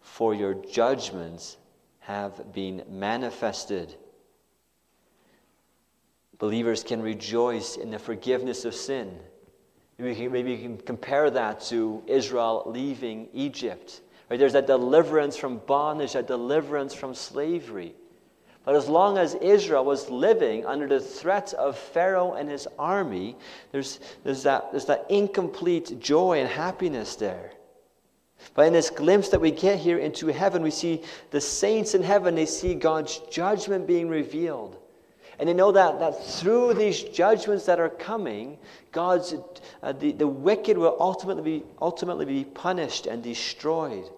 for 0.00 0.34
your 0.34 0.54
judgments 0.54 1.56
have 2.00 2.52
been 2.52 2.82
manifested. 2.88 3.94
Believers 6.38 6.82
can 6.82 7.02
rejoice 7.02 7.76
in 7.76 7.90
the 7.90 7.98
forgiveness 7.98 8.64
of 8.64 8.74
sin. 8.74 9.18
Maybe, 9.98 10.14
can, 10.14 10.32
maybe 10.32 10.52
you 10.52 10.58
can 10.58 10.78
compare 10.78 11.30
that 11.30 11.60
to 11.62 12.02
Israel 12.06 12.64
leaving 12.66 13.28
Egypt. 13.34 14.00
Right? 14.30 14.38
There's 14.38 14.54
that 14.54 14.66
deliverance 14.66 15.36
from 15.36 15.58
bondage, 15.66 16.14
that 16.14 16.26
deliverance 16.26 16.94
from 16.94 17.14
slavery. 17.14 17.94
But 18.64 18.76
as 18.76 18.88
long 18.88 19.16
as 19.16 19.34
Israel 19.36 19.84
was 19.84 20.10
living 20.10 20.66
under 20.66 20.86
the 20.86 21.00
threat 21.00 21.54
of 21.54 21.78
Pharaoh 21.78 22.34
and 22.34 22.48
his 22.48 22.68
army, 22.78 23.36
there's, 23.72 24.00
there's, 24.22 24.42
that, 24.42 24.70
there's 24.70 24.84
that 24.84 25.06
incomplete 25.08 25.98
joy 25.98 26.40
and 26.40 26.48
happiness 26.48 27.16
there. 27.16 27.52
But 28.54 28.66
in 28.66 28.72
this 28.72 28.90
glimpse 28.90 29.28
that 29.30 29.40
we 29.40 29.50
get 29.50 29.78
here 29.78 29.98
into 29.98 30.26
heaven, 30.28 30.62
we 30.62 30.70
see 30.70 31.02
the 31.30 31.40
saints 31.40 31.94
in 31.94 32.02
heaven, 32.02 32.34
they 32.34 32.46
see 32.46 32.74
God's 32.74 33.18
judgment 33.30 33.86
being 33.86 34.08
revealed. 34.08 34.76
And 35.38 35.48
they 35.48 35.54
know 35.54 35.72
that, 35.72 35.98
that 36.00 36.22
through 36.22 36.74
these 36.74 37.02
judgments 37.02 37.64
that 37.64 37.80
are 37.80 37.88
coming, 37.88 38.58
God's, 38.92 39.34
uh, 39.82 39.92
the, 39.92 40.12
the 40.12 40.26
wicked 40.26 40.76
will 40.76 40.96
ultimately 41.00 41.60
be, 41.60 41.64
ultimately 41.80 42.26
be 42.26 42.44
punished 42.44 43.06
and 43.06 43.22
destroyed 43.22 44.10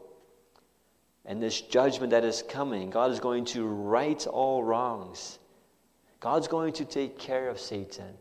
and 1.25 1.43
this 1.43 1.61
judgment 1.61 2.11
that 2.11 2.25
is 2.25 2.43
coming, 2.49 2.91
God 2.91 3.11
is 3.11 3.21
going 3.21 3.45
to 3.47 3.65
right 3.67 4.27
all 4.27 4.63
wrongs. 4.63 5.39
God's 6.21 6.49
going 6.49 6.73
to 6.75 6.85
take 6.85 7.19
care 7.19 7.49
of 7.49 7.61
Satan. 7.61 8.15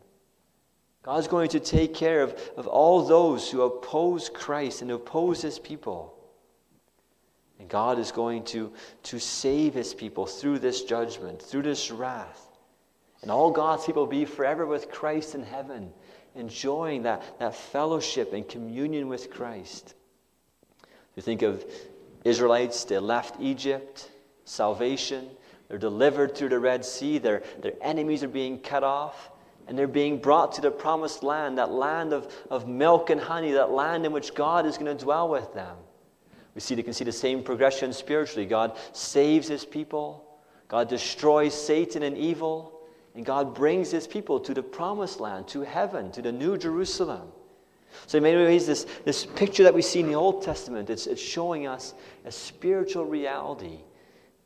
God's 1.02 1.28
going 1.28 1.48
to 1.50 1.60
take 1.60 1.94
care 1.94 2.22
of, 2.22 2.38
of 2.56 2.66
all 2.66 3.04
those 3.04 3.50
who 3.50 3.62
oppose 3.62 4.28
Christ 4.28 4.82
and 4.82 4.90
oppose 4.90 5.42
his 5.42 5.58
people. 5.58 6.14
And 7.58 7.68
God 7.68 7.98
is 7.98 8.12
going 8.12 8.44
to, 8.46 8.72
to 9.04 9.18
save 9.18 9.74
his 9.74 9.94
people 9.94 10.26
through 10.26 10.60
this 10.60 10.82
judgment, 10.82 11.42
through 11.42 11.62
this 11.62 11.90
wrath. 11.90 12.48
And 13.22 13.30
all 13.30 13.50
God's 13.50 13.84
people 13.84 14.02
will 14.02 14.10
be 14.10 14.24
forever 14.24 14.66
with 14.66 14.90
Christ 14.90 15.34
in 15.34 15.44
heaven, 15.44 15.92
enjoying 16.34 17.02
that, 17.02 17.38
that 17.38 17.54
fellowship 17.54 18.32
and 18.32 18.48
communion 18.48 19.08
with 19.08 19.30
Christ. 19.30 19.94
You 21.14 21.22
think 21.22 21.42
of 21.42 21.64
Israelites, 22.24 22.84
they 22.84 22.98
left 22.98 23.40
Egypt, 23.40 24.10
salvation. 24.44 25.28
They're 25.68 25.78
delivered 25.78 26.36
through 26.36 26.50
the 26.50 26.60
Red 26.60 26.84
Sea. 26.84 27.18
Their, 27.18 27.42
their 27.60 27.74
enemies 27.80 28.22
are 28.22 28.28
being 28.28 28.58
cut 28.58 28.84
off. 28.84 29.30
And 29.68 29.78
they're 29.78 29.86
being 29.86 30.18
brought 30.18 30.52
to 30.52 30.60
the 30.60 30.70
promised 30.70 31.22
land, 31.22 31.58
that 31.58 31.70
land 31.70 32.12
of, 32.12 32.32
of 32.50 32.66
milk 32.68 33.10
and 33.10 33.20
honey, 33.20 33.52
that 33.52 33.70
land 33.70 34.04
in 34.04 34.12
which 34.12 34.34
God 34.34 34.66
is 34.66 34.76
going 34.76 34.96
to 34.96 35.04
dwell 35.04 35.28
with 35.28 35.54
them. 35.54 35.76
We 36.54 36.60
see, 36.60 36.74
you 36.74 36.82
can 36.82 36.92
see 36.92 37.04
the 37.04 37.12
same 37.12 37.42
progression 37.42 37.92
spiritually. 37.92 38.44
God 38.44 38.76
saves 38.92 39.48
his 39.48 39.64
people, 39.64 40.24
God 40.68 40.88
destroys 40.88 41.54
Satan 41.54 42.02
and 42.02 42.16
evil, 42.18 42.80
and 43.14 43.24
God 43.24 43.54
brings 43.54 43.90
his 43.90 44.06
people 44.06 44.40
to 44.40 44.52
the 44.52 44.62
promised 44.62 45.20
land, 45.20 45.48
to 45.48 45.60
heaven, 45.60 46.10
to 46.12 46.22
the 46.22 46.32
new 46.32 46.56
Jerusalem. 46.56 47.28
So, 48.06 48.18
in 48.18 48.24
many 48.24 48.36
ways, 48.36 48.66
this, 48.66 48.86
this 49.04 49.26
picture 49.26 49.62
that 49.62 49.74
we 49.74 49.82
see 49.82 50.00
in 50.00 50.08
the 50.08 50.14
Old 50.14 50.42
Testament, 50.42 50.90
it's, 50.90 51.06
it's 51.06 51.20
showing 51.20 51.66
us 51.66 51.94
a 52.24 52.32
spiritual 52.32 53.04
reality, 53.04 53.78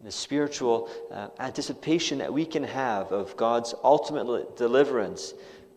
the 0.03 0.11
spiritual 0.11 0.89
uh, 1.13 1.29
anticipation 1.39 2.19
that 2.19 2.33
we 2.33 2.45
can 2.45 2.65
have 2.65 3.13
of 3.13 3.37
God's 3.37 3.75
ultimate 3.83 4.57
deliverance 4.57 5.35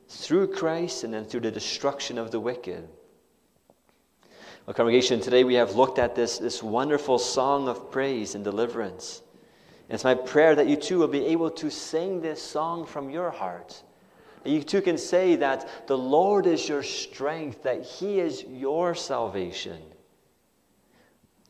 through 0.07 0.47
Christ 0.47 1.03
and 1.03 1.13
then 1.13 1.25
through 1.25 1.41
the 1.41 1.51
destruction 1.51 2.17
of 2.17 2.31
the 2.31 2.39
wicked. 2.39 2.87
Well, 4.65 4.73
congregation, 4.73 5.19
today 5.19 5.43
we 5.43 5.55
have 5.55 5.75
looked 5.75 5.97
at 5.97 6.15
this, 6.15 6.37
this 6.37 6.61
wonderful 6.61 7.17
song 7.17 7.67
of 7.67 7.91
praise 7.91 8.35
and 8.35 8.43
deliverance. 8.43 9.21
And 9.87 9.95
it's 9.95 10.03
my 10.03 10.13
prayer 10.13 10.53
that 10.55 10.67
you 10.67 10.75
too 10.75 10.99
will 10.99 11.07
be 11.07 11.25
able 11.25 11.49
to 11.51 11.71
sing 11.71 12.21
this 12.21 12.41
song 12.41 12.85
from 12.85 13.09
your 13.09 13.31
heart 13.31 13.81
you 14.45 14.63
too 14.63 14.81
can 14.81 14.97
say 14.97 15.35
that 15.37 15.87
the 15.87 15.97
Lord 15.97 16.45
is 16.45 16.67
your 16.67 16.83
strength, 16.83 17.63
that 17.63 17.83
He 17.83 18.19
is 18.19 18.43
your 18.43 18.95
salvation. 18.95 19.81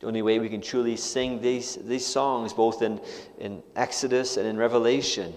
The 0.00 0.06
only 0.06 0.22
way 0.22 0.38
we 0.38 0.48
can 0.48 0.62
truly 0.62 0.96
sing 0.96 1.40
these, 1.40 1.76
these 1.76 2.06
songs, 2.06 2.52
both 2.52 2.82
in, 2.82 3.00
in 3.38 3.62
Exodus 3.76 4.38
and 4.38 4.46
in 4.46 4.56
Revelation, 4.56 5.34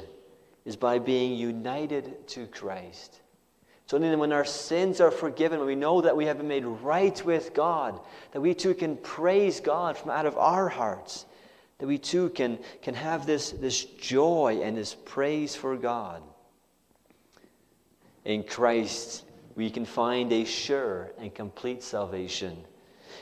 is 0.65 0.77
by 0.77 0.99
being 0.99 1.35
united 1.35 2.27
to 2.29 2.47
Christ. 2.47 3.19
It's 3.83 3.93
only 3.93 4.15
when 4.15 4.31
our 4.31 4.45
sins 4.45 5.01
are 5.01 5.11
forgiven, 5.11 5.59
when 5.59 5.67
we 5.67 5.75
know 5.75 5.99
that 6.01 6.15
we 6.15 6.25
have 6.25 6.37
been 6.37 6.47
made 6.47 6.65
right 6.65 7.23
with 7.25 7.53
God, 7.53 7.99
that 8.31 8.39
we 8.39 8.53
too 8.53 8.73
can 8.73 8.95
praise 8.95 9.59
God 9.59 9.97
from 9.97 10.11
out 10.11 10.25
of 10.25 10.37
our 10.37 10.69
hearts, 10.69 11.25
that 11.79 11.87
we 11.87 11.97
too 11.97 12.29
can, 12.29 12.57
can 12.81 12.95
have 12.95 13.25
this, 13.25 13.51
this 13.51 13.83
joy 13.83 14.61
and 14.63 14.77
this 14.77 14.95
praise 14.95 15.55
for 15.55 15.75
God. 15.75 16.23
In 18.25 18.43
Christ, 18.43 19.25
we 19.55 19.69
can 19.69 19.85
find 19.85 20.31
a 20.31 20.45
sure 20.45 21.11
and 21.17 21.33
complete 21.33 21.83
salvation. 21.83 22.57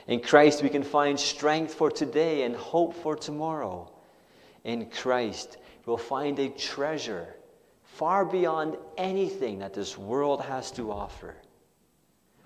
In 0.07 0.19
Christ, 0.19 0.63
we 0.63 0.69
can 0.69 0.83
find 0.83 1.19
strength 1.19 1.73
for 1.73 1.91
today 1.91 2.43
and 2.43 2.55
hope 2.55 2.93
for 2.93 3.15
tomorrow. 3.15 3.91
In 4.63 4.89
Christ, 4.89 5.57
we'll 5.85 5.97
find 5.97 6.37
a 6.39 6.49
treasure 6.49 7.35
far 7.83 8.25
beyond 8.25 8.77
anything 8.97 9.59
that 9.59 9.73
this 9.73 9.97
world 9.97 10.41
has 10.41 10.71
to 10.71 10.91
offer. 10.91 11.35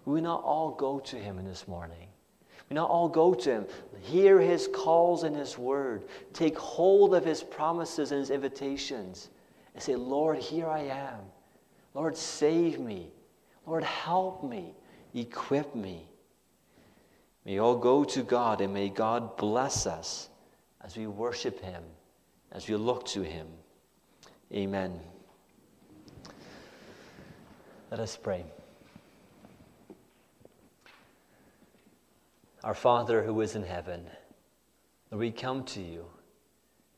We 0.06 0.14
will 0.14 0.22
not 0.22 0.44
all 0.44 0.72
go 0.72 1.00
to 1.00 1.16
Him 1.18 1.40
in 1.40 1.46
this 1.46 1.68
morning. 1.68 2.08
We 2.70 2.76
not 2.76 2.90
all 2.90 3.10
go 3.10 3.34
to 3.34 3.52
Him, 3.52 3.66
hear 4.02 4.40
His 4.40 4.68
calls 4.68 5.24
and 5.24 5.36
His 5.36 5.58
word, 5.58 6.06
take 6.34 6.58
hold 6.58 7.14
of 7.14 7.26
His 7.26 7.44
promises 7.44 8.12
and 8.12 8.20
His 8.20 8.32
invitations, 8.32 9.30
and 9.74 9.84
say, 9.84 9.96
Lord, 9.96 10.40
here 10.40 10.68
I 10.68 10.82
am. 10.82 11.20
Lord, 11.96 12.16
save 12.18 12.78
me. 12.78 13.10
Lord, 13.66 13.84
help 13.84 14.44
me. 14.44 14.76
Equip 15.14 15.74
me. 15.74 16.06
May 17.46 17.58
all 17.58 17.78
go 17.78 18.04
to 18.04 18.22
God, 18.22 18.60
and 18.60 18.74
may 18.74 18.90
God 18.90 19.38
bless 19.38 19.88
us 19.88 20.30
as 20.82 20.98
we 20.98 21.08
worship 21.08 21.62
Him, 21.62 21.84
as 22.52 22.68
we 22.68 22.76
look 22.76 23.06
to 23.08 23.22
Him. 23.22 23.48
Amen. 24.54 25.00
Let 27.90 28.00
us 28.00 28.18
pray. 28.18 28.44
Our 32.64 32.74
Father 32.74 33.24
who 33.24 33.40
is 33.42 33.56
in 33.56 33.64
heaven, 33.64 34.06
Lord, 35.12 35.20
we 35.22 35.32
come 35.32 35.64
to 35.66 35.82
you, 35.82 36.06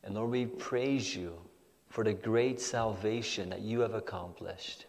and 0.02 0.14
Lord, 0.14 0.30
we 0.30 0.46
praise 0.46 1.14
you 1.14 1.38
for 1.88 2.02
the 2.02 2.14
great 2.14 2.60
salvation 2.60 3.50
that 3.50 3.60
you 3.60 3.80
have 3.80 3.94
accomplished. 3.94 4.86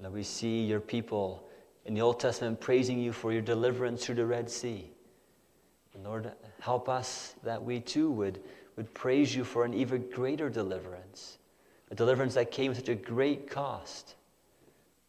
Lord, 0.00 0.12
we 0.12 0.22
see 0.22 0.62
your 0.62 0.80
people 0.80 1.48
in 1.84 1.94
the 1.94 2.00
Old 2.00 2.20
Testament 2.20 2.60
praising 2.60 2.98
you 2.98 3.12
for 3.12 3.32
your 3.32 3.42
deliverance 3.42 4.04
through 4.04 4.16
the 4.16 4.26
Red 4.26 4.50
Sea. 4.50 4.90
And 5.94 6.04
Lord, 6.04 6.32
help 6.60 6.88
us 6.88 7.34
that 7.42 7.62
we 7.62 7.80
too 7.80 8.10
would, 8.10 8.40
would 8.76 8.92
praise 8.92 9.34
you 9.34 9.44
for 9.44 9.64
an 9.64 9.72
even 9.72 10.10
greater 10.10 10.50
deliverance, 10.50 11.38
a 11.90 11.94
deliverance 11.94 12.34
that 12.34 12.50
came 12.50 12.72
at 12.72 12.76
such 12.76 12.88
a 12.88 12.94
great 12.94 13.48
cost. 13.50 14.14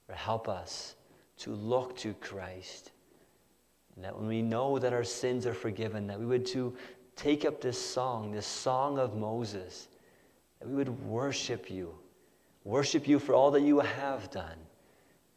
Or 0.08 0.16
help 0.16 0.48
us 0.48 0.96
to 1.40 1.52
look 1.52 1.98
to 1.98 2.14
Christ. 2.14 2.92
And 3.96 4.06
that 4.06 4.18
when 4.18 4.28
we 4.28 4.42
know 4.42 4.80
that 4.80 4.94
our 4.94 5.04
sins 5.04 5.46
are 5.46 5.54
forgiven, 5.54 6.08
that 6.08 6.20
we 6.20 6.26
would 6.26 6.46
to 6.48 6.74
take 7.18 7.44
up 7.44 7.60
this 7.60 7.82
song, 7.82 8.32
this 8.32 8.46
song 8.46 9.00
of 9.00 9.18
Moses, 9.18 9.90
that 10.60 10.70
we 10.70 10.76
would 10.76 11.04
worship 11.06 11.70
you, 11.70 11.94
worship 12.64 13.08
you 13.08 13.20
for 13.20 13.34
all 13.34 13.52
that 13.52 13.64
you 13.64 13.80
have 13.80 14.32
done, 14.32 14.58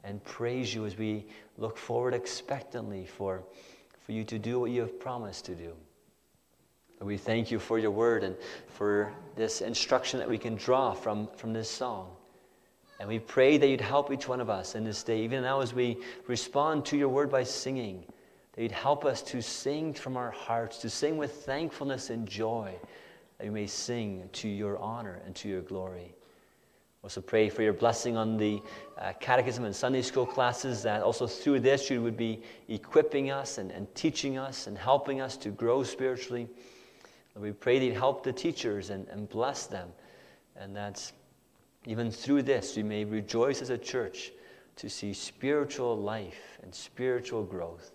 and 0.04 0.22
praise 0.24 0.74
you 0.74 0.86
as 0.86 0.96
we 0.96 1.26
look 1.58 1.76
forward 1.76 2.14
expectantly 2.14 3.06
for, 3.06 3.42
for 4.00 4.12
you 4.12 4.24
to 4.24 4.38
do 4.38 4.60
what 4.60 4.70
you 4.70 4.80
have 4.80 4.98
promised 4.98 5.44
to 5.46 5.54
do. 5.54 5.72
And 6.98 7.06
we 7.06 7.16
thank 7.16 7.50
you 7.50 7.58
for 7.58 7.78
your 7.78 7.90
word 7.90 8.24
and 8.24 8.36
for 8.68 9.12
this 9.34 9.62
instruction 9.62 10.20
that 10.20 10.28
we 10.28 10.38
can 10.38 10.54
draw 10.54 10.92
from, 10.92 11.28
from 11.36 11.52
this 11.52 11.70
song. 11.70 12.10
And 12.98 13.08
we 13.08 13.18
pray 13.18 13.56
that 13.56 13.66
you'd 13.66 13.80
help 13.80 14.12
each 14.12 14.28
one 14.28 14.40
of 14.40 14.50
us 14.50 14.74
in 14.74 14.84
this 14.84 15.02
day, 15.02 15.22
even 15.22 15.42
now 15.42 15.60
as 15.60 15.72
we 15.72 15.96
respond 16.26 16.84
to 16.86 16.98
your 16.98 17.08
word 17.08 17.30
by 17.30 17.42
singing, 17.42 18.04
that 18.52 18.62
you'd 18.62 18.72
help 18.72 19.06
us 19.06 19.22
to 19.22 19.40
sing 19.40 19.94
from 19.94 20.18
our 20.18 20.30
hearts, 20.30 20.78
to 20.78 20.90
sing 20.90 21.16
with 21.16 21.32
thankfulness 21.46 22.10
and 22.10 22.28
joy, 22.28 22.74
that 23.38 23.44
we 23.44 23.50
may 23.50 23.66
sing 23.66 24.28
to 24.32 24.48
your 24.48 24.76
honor 24.76 25.22
and 25.24 25.34
to 25.36 25.48
your 25.48 25.62
glory. 25.62 26.14
Also, 27.02 27.20
pray 27.20 27.48
for 27.48 27.62
your 27.62 27.72
blessing 27.72 28.16
on 28.16 28.36
the 28.36 28.60
uh, 28.98 29.12
catechism 29.20 29.64
and 29.64 29.74
Sunday 29.74 30.02
school 30.02 30.26
classes, 30.26 30.82
that 30.82 31.02
also 31.02 31.26
through 31.26 31.60
this 31.60 31.88
you 31.88 32.02
would 32.02 32.16
be 32.16 32.42
equipping 32.68 33.30
us 33.30 33.56
and, 33.56 33.70
and 33.70 33.92
teaching 33.94 34.36
us 34.36 34.66
and 34.66 34.76
helping 34.76 35.20
us 35.20 35.36
to 35.38 35.48
grow 35.48 35.82
spiritually. 35.82 36.46
We 37.34 37.52
pray 37.52 37.78
that 37.78 37.84
you'd 37.86 37.94
help 37.94 38.22
the 38.22 38.34
teachers 38.34 38.90
and, 38.90 39.08
and 39.08 39.26
bless 39.28 39.64
them, 39.66 39.88
and 40.56 40.76
that 40.76 41.10
even 41.86 42.10
through 42.10 42.42
this, 42.42 42.76
we 42.76 42.82
may 42.82 43.04
rejoice 43.04 43.62
as 43.62 43.70
a 43.70 43.78
church 43.78 44.32
to 44.76 44.90
see 44.90 45.14
spiritual 45.14 45.96
life 45.96 46.58
and 46.62 46.74
spiritual 46.74 47.44
growth. 47.44 47.92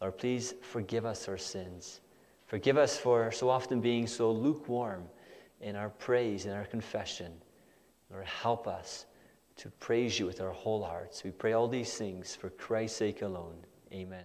Lord, 0.00 0.16
please 0.16 0.54
forgive 0.62 1.04
us 1.04 1.28
our 1.28 1.36
sins. 1.36 2.00
Forgive 2.46 2.78
us 2.78 2.96
for 2.96 3.30
so 3.30 3.50
often 3.50 3.82
being 3.82 4.06
so 4.06 4.32
lukewarm 4.32 5.04
in 5.60 5.76
our 5.76 5.90
praise 5.90 6.46
and 6.46 6.54
our 6.54 6.64
confession. 6.64 7.32
Lord, 8.10 8.26
help 8.26 8.66
us 8.66 9.06
to 9.56 9.70
praise 9.70 10.18
you 10.18 10.26
with 10.26 10.40
our 10.40 10.50
whole 10.50 10.82
hearts. 10.82 11.22
We 11.22 11.30
pray 11.30 11.52
all 11.52 11.68
these 11.68 11.94
things 11.94 12.34
for 12.34 12.50
Christ's 12.50 12.98
sake 12.98 13.22
alone. 13.22 13.56
Amen. 13.92 14.24